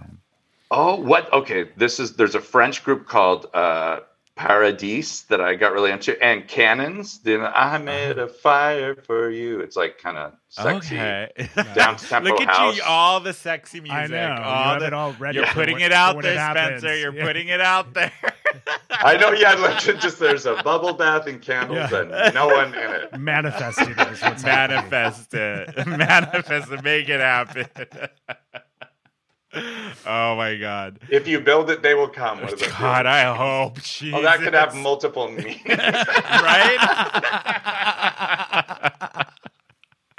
[0.69, 1.31] Oh, what?
[1.33, 4.01] Okay, this is there's a French group called uh,
[4.37, 7.19] Paradis that I got really into, and Cannons.
[7.19, 7.79] Then I uh-huh.
[7.79, 9.59] made a fire for you.
[9.59, 10.95] It's like kind of sexy.
[10.95, 11.29] okay,
[11.75, 12.77] Down-tempo Look at house.
[12.77, 13.97] you, all the sexy music.
[13.97, 14.41] I know.
[14.43, 15.39] All have the- it all ready.
[15.39, 16.51] You're putting when- it out there, it.
[16.51, 16.95] Spencer.
[16.97, 17.25] You're Yeah.
[17.25, 18.11] putting it out there.
[18.91, 19.31] I know.
[19.31, 22.01] Yeah, like just there's a bubble bath and candles Yeah.
[22.01, 23.19] and no one in it.
[23.19, 24.89] manifesting it is what's happening.
[24.89, 25.87] Manifest it.
[25.87, 26.83] Manifest it.
[26.83, 27.67] Make it happen.
[30.05, 30.99] Oh my god.
[31.09, 32.41] If you build it, they will come.
[32.41, 32.61] What is?
[32.71, 33.77] God, I hope.
[34.13, 35.61] Oh, that could have multiple meanings.
[35.67, 36.77] right?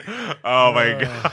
[0.45, 1.01] oh my Uh.
[1.01, 1.33] god.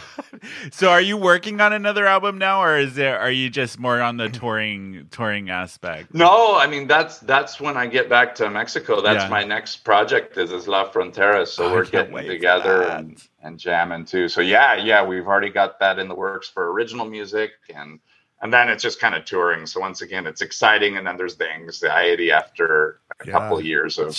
[0.72, 4.02] So are you working on another album now or is there are you just more
[4.02, 6.14] on the touring touring aspect?
[6.14, 9.02] No, I mean that's that's when I get back to Mexico.
[9.02, 9.30] That's Yeah.
[9.30, 11.48] my next project is, is La Frontera.
[11.48, 14.28] So I we're getting together and, and jamming too.
[14.28, 18.00] So yeah, yeah, we've already got that in the works for original music and
[18.42, 19.66] and then it's just kind of touring.
[19.66, 23.32] So once again, it's exciting and then there's the anxiety after a Yeah.
[23.32, 24.16] couple of years of,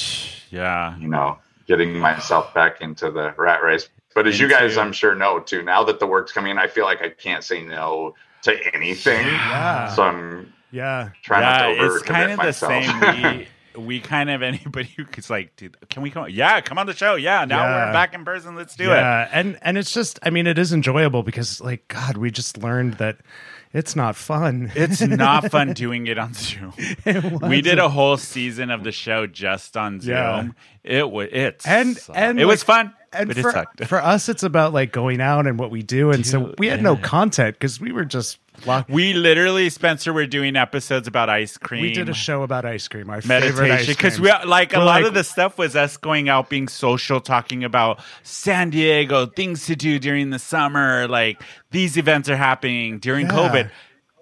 [0.50, 0.96] Yeah.
[0.98, 3.88] you know, getting myself back into the rat race.
[4.16, 5.62] But as you guys, I'm sure know too.
[5.62, 9.26] Now that the work's coming in, I feel like I can't say no to anything.
[9.26, 9.88] Yeah.
[9.94, 11.10] So I'm Yeah.
[11.22, 12.84] trying not to yeah, overcommit it's kind of the myself.
[12.84, 13.38] same.
[13.76, 16.28] We, we kind of anybody who's like, dude, can we come?
[16.30, 17.16] Yeah, come on the show.
[17.16, 17.86] Yeah, now Yeah.
[17.88, 18.56] we're back in person.
[18.56, 18.96] Let's do it.
[18.96, 22.56] yeah, and and it's just, I mean, it is enjoyable because, like, God, we just
[22.56, 23.18] learned that
[23.74, 24.72] it's not fun.
[24.76, 26.72] It's not fun doing it on Zoom.
[27.42, 30.14] we did a whole season of the show just on Zoom.
[30.14, 30.48] Yeah.
[30.82, 34.42] It was it's And- and, it was fun, and but for, it for us, it's
[34.42, 37.80] about like going out and what we do, and so we had no content because
[37.80, 38.88] we were just locked.
[38.90, 41.82] we literally, Spencer, were doing episodes about ice cream.
[41.82, 43.10] We did a show about ice cream.
[43.10, 45.76] Our favorite meditation ice because we like a We're lot like- of the stuff was
[45.76, 51.06] us going out being social talking about san diego things to do during the summer
[51.08, 53.32] like these events are happening during Yeah.
[53.32, 53.70] covid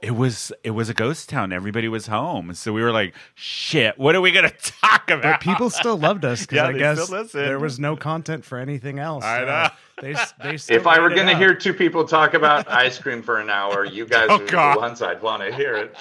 [0.05, 3.99] it was it was a ghost town everybody was home so we were like shit
[3.99, 6.79] what are we gonna talk about But people still loved us because Yeah, I they
[6.79, 7.41] guess still listen.
[7.45, 9.25] there was no content for anything else.
[9.25, 9.69] I so know.
[10.03, 11.39] They, they still if I were going to up.
[11.39, 14.75] hear two people talk about ice cream for an hour, you guys Oh, are God.
[14.77, 15.95] the ones I'd want to hear it.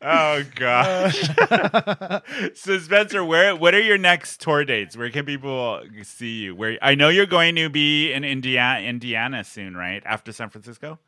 [0.00, 1.20] oh gosh
[2.54, 6.78] so spencer where what are your next tour dates where can people see you where
[6.82, 10.98] i know you're going to be in indiana indiana soon right after san francisco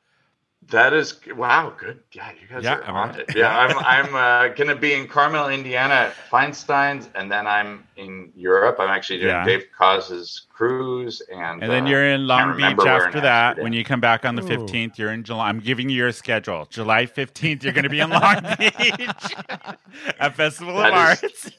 [0.71, 2.01] That is wow, good.
[2.13, 3.19] Yeah, you guys Yeah, are I'm on right.
[3.21, 3.37] it.
[3.37, 8.33] Yeah, I'm I'm uh, gonna be in Carmel, Indiana at Feinstein's, and then I'm in
[8.35, 8.77] Europe.
[8.81, 9.45] I'm actually doing Yeah.
[9.45, 13.59] Dave Koz's cruise, and And then uh, you're in Long Beach after that.
[13.63, 14.67] When you come back on the Ooh.
[14.67, 15.49] 15th, you're in July.
[15.49, 16.67] I'm giving you your schedule.
[16.69, 19.35] July 15th, you're going to be in Long Beach
[20.19, 21.51] at Festival of That is- Arts.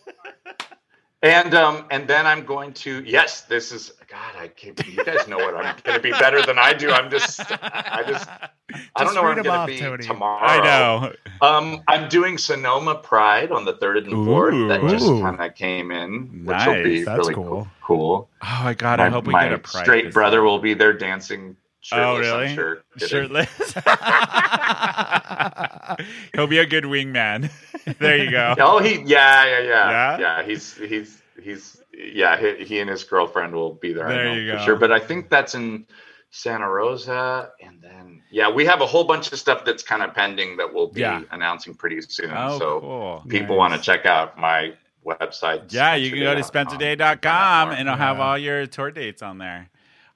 [1.23, 4.35] And um and then I'm going to yes, this is God.
[4.39, 4.79] I can't.
[4.87, 6.91] You guys know what I'm going to be better than I do.
[6.91, 8.29] I'm just I just
[8.95, 10.03] I don't know where I'm going to be Tony.
[10.03, 10.45] tomorrow.
[10.47, 11.13] I know.
[11.41, 14.53] Um, I'm doing Sonoma Pride on the third and fourth.
[14.69, 17.43] That just kind of came in, which will be That's really cool.
[17.45, 17.67] cool.
[17.81, 18.29] cool.
[18.43, 19.83] Oh my God, my I hope we my get a pride.
[19.83, 20.43] straight brother year.
[20.45, 21.57] will be there dancing.
[21.91, 22.45] Oh, Shirtless, really?
[22.47, 22.83] I'm sure.
[22.97, 23.73] Shirtless.
[26.33, 27.49] He'll be a good wingman.
[27.99, 28.55] there you go.
[28.59, 30.17] Oh, he yeah, yeah, yeah, Yeah?
[30.19, 30.43] yeah.
[30.43, 32.37] He's he's he's yeah.
[32.39, 34.07] He, he and his girlfriend will be there.
[34.07, 34.65] There I know you for go.
[34.65, 34.75] sure.
[34.75, 35.85] But I think that's in
[36.29, 40.13] Santa Rosa, and then yeah, we have a whole bunch of stuff that's kind of
[40.13, 41.21] pending that we'll be Yeah.
[41.31, 42.31] announcing pretty soon.
[42.35, 43.23] Oh, so cool.
[43.29, 43.57] people Nice.
[43.57, 44.73] want to check out my
[45.05, 45.71] website.
[45.71, 49.69] Yeah, you can go to spencerday.com and it'll have all your tour dates on there.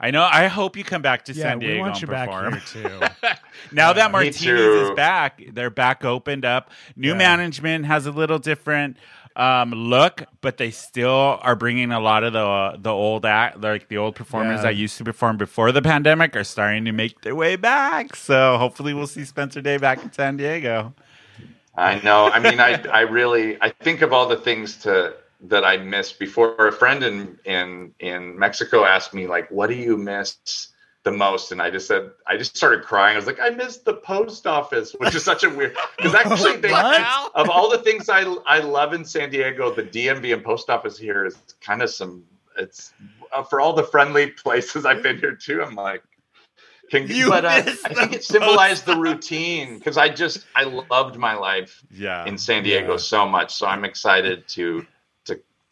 [0.04, 0.28] I know.
[0.30, 2.52] I hope you come back to Yeah, San we Diego want and you perform.
[2.54, 3.00] back here too.
[3.72, 6.72] now that Martinis is back, they're back opened up.
[6.96, 7.18] New Yeah.
[7.18, 8.98] management has a little different
[9.36, 13.88] um, look, but they still are bringing a lot of the the old act, like
[13.88, 14.64] the old performers Yeah.
[14.64, 18.16] that used to perform before the pandemic, are starting to make their way back.
[18.18, 20.94] So hopefully, we'll see Spencer Day back in San Diego.
[21.78, 22.26] I know.
[22.30, 25.14] I mean, I I really I think of all the things to
[25.44, 26.68] that I missed before.
[26.68, 30.70] A friend in in in Mexico asked me like, "What do you miss
[31.04, 33.14] the most?" And I just said, I just started crying.
[33.16, 36.58] I was like, "I miss the post office," which is such a weird because actually
[36.58, 36.72] they,
[37.36, 40.98] of all the things I I love in San Diego, the DMV and post office
[40.98, 42.24] here is kind of some.
[42.58, 42.94] It's
[43.34, 45.64] uh, for all the friendly places I've been here too.
[45.64, 46.04] I'm like.
[46.90, 51.16] Can, You but uh, I think it symbolized the routine because I just I loved
[51.16, 52.98] my life Yeah, in San Diego Yeah.
[52.98, 53.56] so much.
[53.56, 54.86] So I'm excited to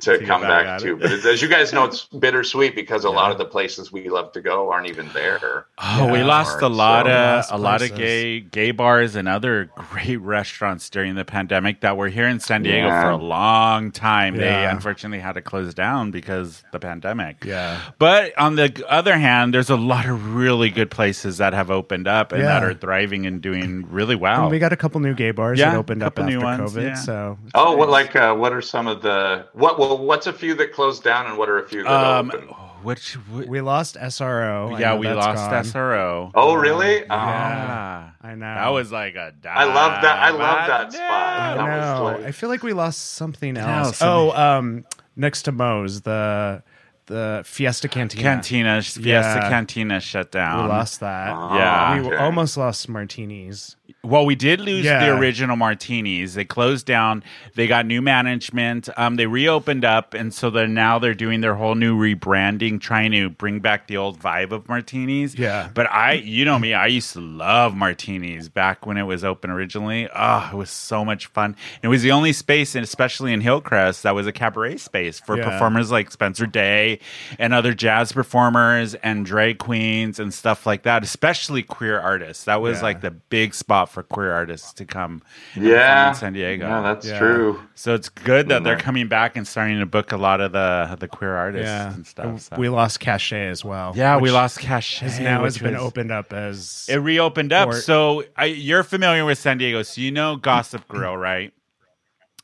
[0.01, 0.93] to to, come back back, to.
[0.93, 0.99] it.
[1.01, 4.09] But it's, as you guys know, it's bittersweet because a lot of the places we
[4.09, 5.65] love to go aren't even there.
[5.77, 9.65] Oh, we lost a So- lot of a lot of gay gay bars and other
[9.75, 13.01] great restaurants during the pandemic that were here in San Diego Yeah.
[13.03, 14.37] for a long time.
[14.37, 17.43] They unfortunately had to close down because the pandemic.
[17.45, 17.79] Yeah.
[17.99, 22.07] But on the other hand, there's a lot of really good places that have opened
[22.07, 24.43] up and that are thriving and doing really well.
[24.43, 26.73] And we got a couple new gay bars Yeah, that opened up after new ones,
[26.73, 26.83] COVID.
[26.83, 26.93] yeah.
[26.95, 29.77] So Oh, what like uh, what are some of the what?
[29.89, 32.47] Well, what's a few that closed down and what are a few that um, open?
[32.83, 34.79] which, wh- we lost SRO.
[34.79, 35.63] Yeah, we lost gone.
[35.65, 36.31] SRO.
[36.35, 37.01] Oh, really?
[37.03, 38.11] Oh, yeah.
[38.21, 38.45] I know.
[38.53, 40.93] That was like a I love that- I love that dive.
[40.93, 41.01] spot.
[41.09, 42.03] I That was know.
[42.05, 43.97] like- I feel like we lost something else.
[43.97, 44.85] something- Oh, um,
[45.15, 46.61] next to Moe's, the
[47.07, 48.21] the Fiesta Cantina.
[48.21, 49.49] Cantina, Fiesta Yeah.
[49.49, 50.61] Cantina shut down.
[50.65, 51.33] We lost that.
[51.35, 51.99] Oh, Yeah.
[52.01, 52.17] we okay.
[52.17, 53.75] almost lost martinis.
[54.01, 55.05] Well, we did lose Yeah.
[55.05, 56.33] the original martinis.
[56.33, 57.21] They closed down.
[57.55, 58.87] They got new management.
[58.95, 63.11] Um, they reopened up, and so they're now they're doing their whole new rebranding, trying
[63.11, 65.37] to bring back the old vibe of martinis.
[65.37, 65.67] Yeah.
[65.73, 69.49] But I, you know me, I used to love martinis back when it was open
[69.49, 70.07] originally.
[70.15, 71.57] Oh, it was so much fun.
[71.83, 75.37] It was the only space, and especially in Hillcrest, that was a cabaret space for
[75.37, 75.43] Yeah.
[75.49, 76.99] performers like Spencer Day
[77.37, 82.45] and other jazz performers and drag queens and stuff like that, especially queer artists.
[82.45, 82.83] That was Yeah.
[82.83, 85.21] like the big spot lot for queer artists to come.
[85.55, 86.67] Yeah, in San Diego.
[86.67, 87.19] Yeah, that's Yeah.
[87.19, 87.59] true.
[87.75, 88.79] so it's good that they're Mhm.
[88.81, 92.05] coming back and starting to book a lot of the the queer artists Yeah, and
[92.05, 92.41] stuff.
[92.41, 92.55] so.
[92.57, 93.93] we lost cachet as well.
[93.95, 94.99] yeah, we lost cash.
[94.99, 97.69] Has now has been opened up as It reopened up.
[97.69, 101.53] Or- so I, you're familiar with San Diego, so you know Gossip Grill, right?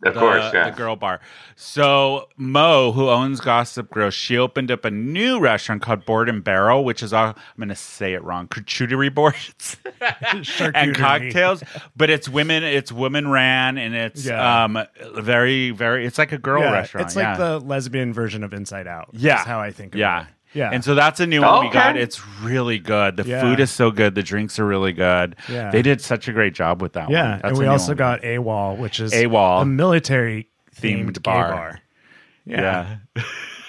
[0.04, 0.70] Of the, course, yeah.
[0.70, 1.22] the girl bar.
[1.56, 6.43] So Mo, who owns Gossip Grill, she opened up a new restaurant called Board and
[6.43, 9.78] Barrel, which is all I'm going to say it wrong, charcuterie boards
[10.76, 11.64] and cocktails.
[11.96, 14.64] But it's women, it's women ran, and it's Yeah.
[14.66, 14.78] um
[15.16, 16.06] very very.
[16.06, 17.08] It's like a girl Yeah, restaurant.
[17.08, 17.38] It's like yeah.
[17.38, 19.10] the lesbian version of Inside Out.
[19.14, 19.39] Yeah.
[19.39, 19.93] is how I think.
[19.93, 20.02] Of it.
[20.02, 20.26] yeah.
[20.56, 20.60] It.
[20.60, 20.70] yeah.
[20.72, 21.74] And so that's a new one we Okay.
[21.74, 21.97] got.
[21.97, 23.18] It's really good.
[23.18, 23.41] The Yeah.
[23.41, 24.16] food is so good.
[24.16, 25.36] The drinks are really good.
[25.49, 25.72] Yeah.
[25.72, 27.12] They did such a great job with that one.
[27.14, 27.97] yeah, That's and a we new also one.
[27.97, 29.62] got AWOL, which is AWOL.
[29.62, 31.49] a military Themed themed bar.
[31.51, 31.80] Bar.
[32.45, 32.95] Yeah.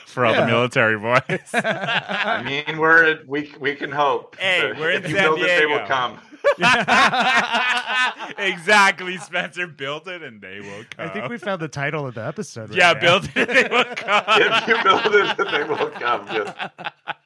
[0.06, 1.20] For all the military boys.
[1.54, 4.36] I mean, we're we we can hope.
[4.40, 5.86] Hey, we're in if you San build it, they will Diego.
[5.86, 6.18] come.
[8.38, 9.16] exactly.
[9.18, 11.08] Spencer built it and they will come.
[11.08, 12.70] I think we found the title of the episode.
[12.70, 13.00] right Yeah, now.
[13.00, 14.24] built it and they will come.
[14.28, 16.26] if you build it, they will come.
[16.32, 16.54] Yes.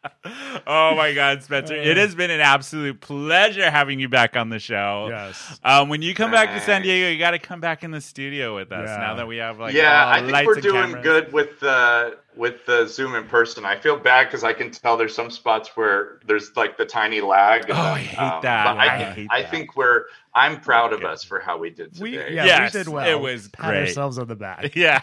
[0.66, 1.74] Oh my God, Spencer.
[1.74, 5.08] It has been an absolute pleasure having you back on the show.
[5.10, 5.58] Yes.
[5.64, 8.00] Um, when you come back to San Diego, you got to come back in the
[8.00, 8.96] studio with us Yeah.
[8.98, 11.02] now that we have like yeah, all I think lights we're doing cameras.
[11.02, 13.64] good with the with the Zoom in person.
[13.64, 17.20] I feel bad because I can tell there's some spots where there's like the tiny
[17.20, 17.66] lag.
[17.70, 18.42] Oh, I hate that.
[18.42, 19.50] But I, I hate I that.
[19.50, 20.04] think we're.
[20.34, 22.34] I'm proud of us for how we did We today.
[22.34, 23.06] yeah, Yes, we did well.
[23.08, 23.80] it was Pat great.
[23.88, 24.74] ourselves on the back.
[24.76, 25.00] Yeah.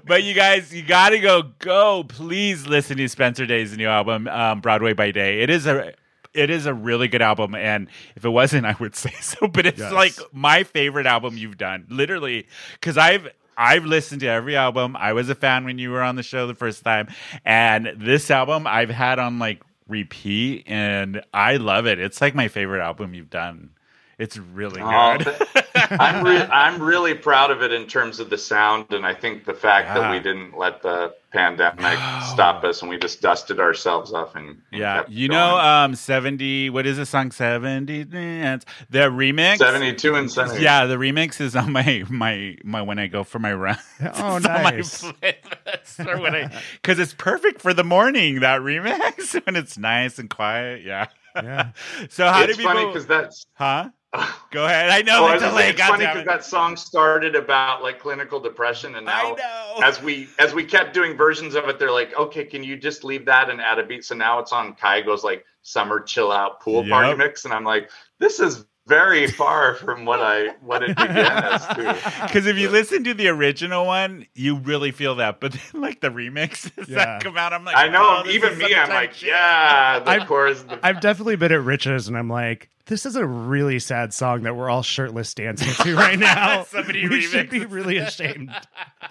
[0.06, 2.04] but you guys, you got to go, go.
[2.08, 5.40] Please listen to Spencer Day's new album, um, Broadway by Day.
[5.42, 5.92] It is a.
[6.32, 9.48] It is a really good album, and if it wasn't, I would say so.
[9.48, 9.92] But it's Yes.
[9.92, 14.94] like my favorite album you've done, literally, because I've I've listened to every album.
[14.96, 17.08] I was a fan when you were on the show the first time,
[17.44, 19.60] and this album I've had on like
[19.90, 21.98] repeat, and I love it.
[21.98, 23.70] It's like my favorite album you've done.
[24.20, 25.34] It's really Oh, good.
[25.54, 29.14] th- I'm re- I'm really proud of it in terms of the sound, and I
[29.14, 29.94] think the fact Yeah.
[30.00, 34.48] that we didn't let the pandemic stop us, and we just dusted ourselves off and,
[34.48, 35.38] and Yeah, kept you going.
[35.40, 36.68] know, um, seventy.
[36.68, 37.30] What is the song?
[37.32, 38.02] Seventy.
[38.02, 38.60] The
[38.90, 39.56] remix.
[39.56, 40.62] 72 and 70.
[40.62, 43.78] Yeah, the remix is on my my my when I go for my run.
[44.14, 45.04] Oh, It's nice.
[45.98, 48.40] or when I because it's perfect for the morning.
[48.40, 50.82] That remix when it's nice and quiet.
[50.84, 51.06] Yeah.
[51.36, 51.70] Yeah.
[52.10, 52.74] so how it's do people?
[52.74, 53.46] funny because that's.
[53.54, 53.88] huh?
[54.50, 54.90] Go ahead.
[54.90, 55.68] I know I the was gonna say, delay.
[55.70, 56.26] it's funny because it.
[56.26, 59.80] that song started about like clinical depression, and I now know.
[59.86, 63.04] as we as we kept doing versions of it, they're like, okay, can you just
[63.04, 64.04] leave that and add a beat?
[64.04, 66.90] So now it's on Kygo's like summer chill out pool Yep.
[66.90, 71.44] party mix, and I'm like, this is very far from what I what it began
[71.44, 72.22] as too.
[72.22, 75.38] Because if you listen to the original one, you really feel that.
[75.38, 76.96] But then, like the remixes Yeah.
[76.96, 79.28] that come out, I'm like, I know, oh, even me, such a I'm like, shit.
[79.28, 80.62] yeah, the I've- chorus.
[80.62, 84.42] The, I've definitely been at Rich's and I'm like, this is a really sad song
[84.42, 86.64] that we're all shirtless dancing to right now.
[86.64, 88.50] Somebody we should be really ashamed.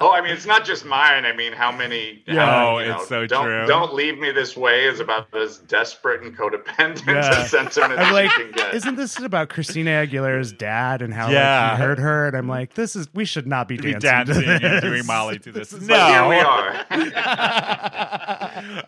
[0.00, 1.24] oh, I mean, it's not just mine.
[1.26, 2.22] I mean, how many?
[2.26, 2.46] Yeah.
[2.46, 3.66] how, Oh, you it's so don't, true.
[3.66, 7.42] Don't leave me this way is about as desperate and codependent Yeah.
[7.42, 8.74] a sentiment I'm like, you can get.
[8.74, 11.68] isn't this about Christina Aguilera's dad and how Yeah.
[11.70, 12.26] like, he hurt her?
[12.28, 14.00] And I'm like, this is we should not be be dancing,
[14.34, 14.82] dancing to and this.
[14.82, 15.72] doing Molly to this.
[15.74, 15.94] is No.
[15.94, 16.86] But here we are.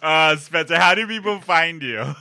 [0.03, 2.15] uh, Spencer, how do people find you?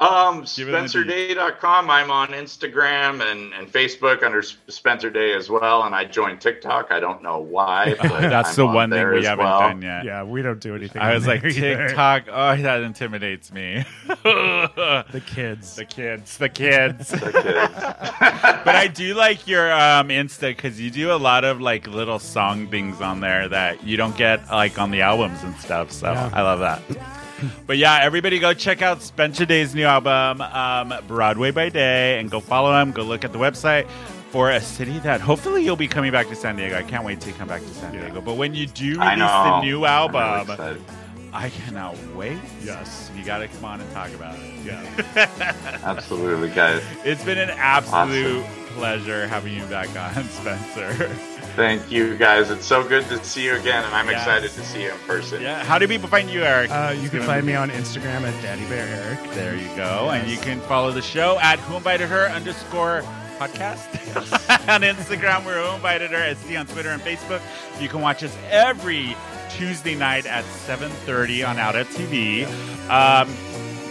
[0.00, 1.90] Um, Give it the SpencerDay.com.
[1.90, 5.82] I'm on Instagram and, and Facebook under Spencer Day as well.
[5.82, 6.92] And I joined TikTok.
[6.92, 7.94] I don't know why.
[8.08, 9.58] But That's I'm the on one thing we haven't well.
[9.60, 10.04] done yet.
[10.04, 11.02] Yeah, we don't do anything.
[11.02, 11.88] I was like, there either.
[11.88, 12.24] TikTok.
[12.30, 13.84] Oh, that intimidates me.
[14.06, 15.74] the kids.
[15.74, 16.38] The kids.
[16.38, 17.08] kids, the kids.
[17.08, 17.42] The kids.
[18.64, 22.18] but I do like your um, Insta because you do a lot of like little
[22.20, 25.90] song things on there that you don't get like on the albums and stuff.
[25.90, 26.30] So Yeah.
[26.32, 26.82] I love that.
[27.66, 32.30] But yeah, everybody go check out Spencer Day's new album, um, Broadway by Day, and
[32.30, 32.92] go follow him.
[32.92, 33.88] Go look at the website
[34.30, 36.76] for a city that hopefully you'll be coming back to San Diego.
[36.76, 38.00] I can't wait to come back to San Yeah.
[38.02, 38.20] Diego.
[38.20, 40.82] But when you do release the new album, excited.
[41.32, 42.38] I cannot wait.
[42.62, 43.10] Yes.
[43.16, 44.40] You got to come on and talk about it.
[44.64, 45.30] Yeah.
[45.84, 46.82] Absolutely, guys.
[47.04, 51.10] It's been an absolute pleasure having you back on, Spencer.
[51.58, 52.50] Thank you, guys.
[52.52, 54.20] It's so good to see you again, and I'm Yes.
[54.20, 55.42] excited to see you in person.
[55.42, 55.64] Yeah.
[55.64, 56.70] How do people find you, Eric?
[56.70, 59.34] Uh, you can find be- me on Instagram at Daddy Bear Eric.
[59.34, 60.08] There you go.
[60.10, 63.02] And you can follow the show at Who Invited Her underscore
[63.40, 63.88] podcast
[64.68, 65.44] on Instagram.
[65.44, 67.40] We're Who Invited Her SC on Twitter and Facebook.
[67.80, 69.16] You can watch us every
[69.50, 72.46] Tuesday night at 7.30 on Out at TV.
[72.88, 73.28] Um,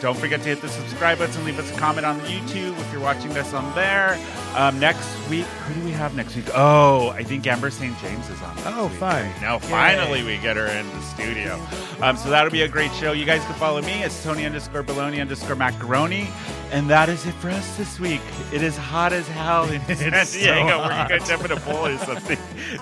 [0.02, 3.02] Don't forget to hit the subscribe button, leave us a comment on YouTube if you're
[3.02, 4.18] watching us on there.
[4.56, 6.46] Um, next week, who do we have next week?
[6.56, 7.98] Oh, I think Amber St.
[8.00, 8.56] James is on.
[8.56, 8.98] next Oh, week.
[9.00, 9.30] fun.
[9.42, 9.60] Now, Yay.
[9.68, 11.60] finally, we get her in the studio.
[12.02, 13.12] Um, so that'll be a great show.
[13.12, 14.04] You guys can follow me.
[14.04, 16.28] It's Tony underscore Baloney underscore macaroni.
[16.72, 18.22] And that is it for us this week.
[18.54, 20.78] It is hot as hell in San It's so Diego.
[20.80, 21.10] We're hot.
[21.10, 22.38] going to jump in a pool or something.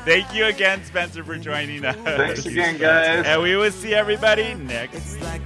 [0.05, 1.95] Thank you again, Spencer, for joining us.
[1.97, 3.26] Thanks again, guys.
[3.26, 5.24] And we will see everybody next week.
[5.24, 5.45] Like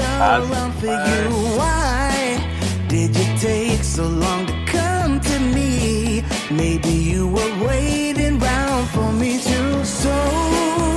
[0.00, 1.30] I'm for you.
[1.58, 2.38] why
[2.88, 6.22] did you take so long to come to me?
[6.50, 9.84] Maybe you were waiting round for me to.
[9.84, 10.93] So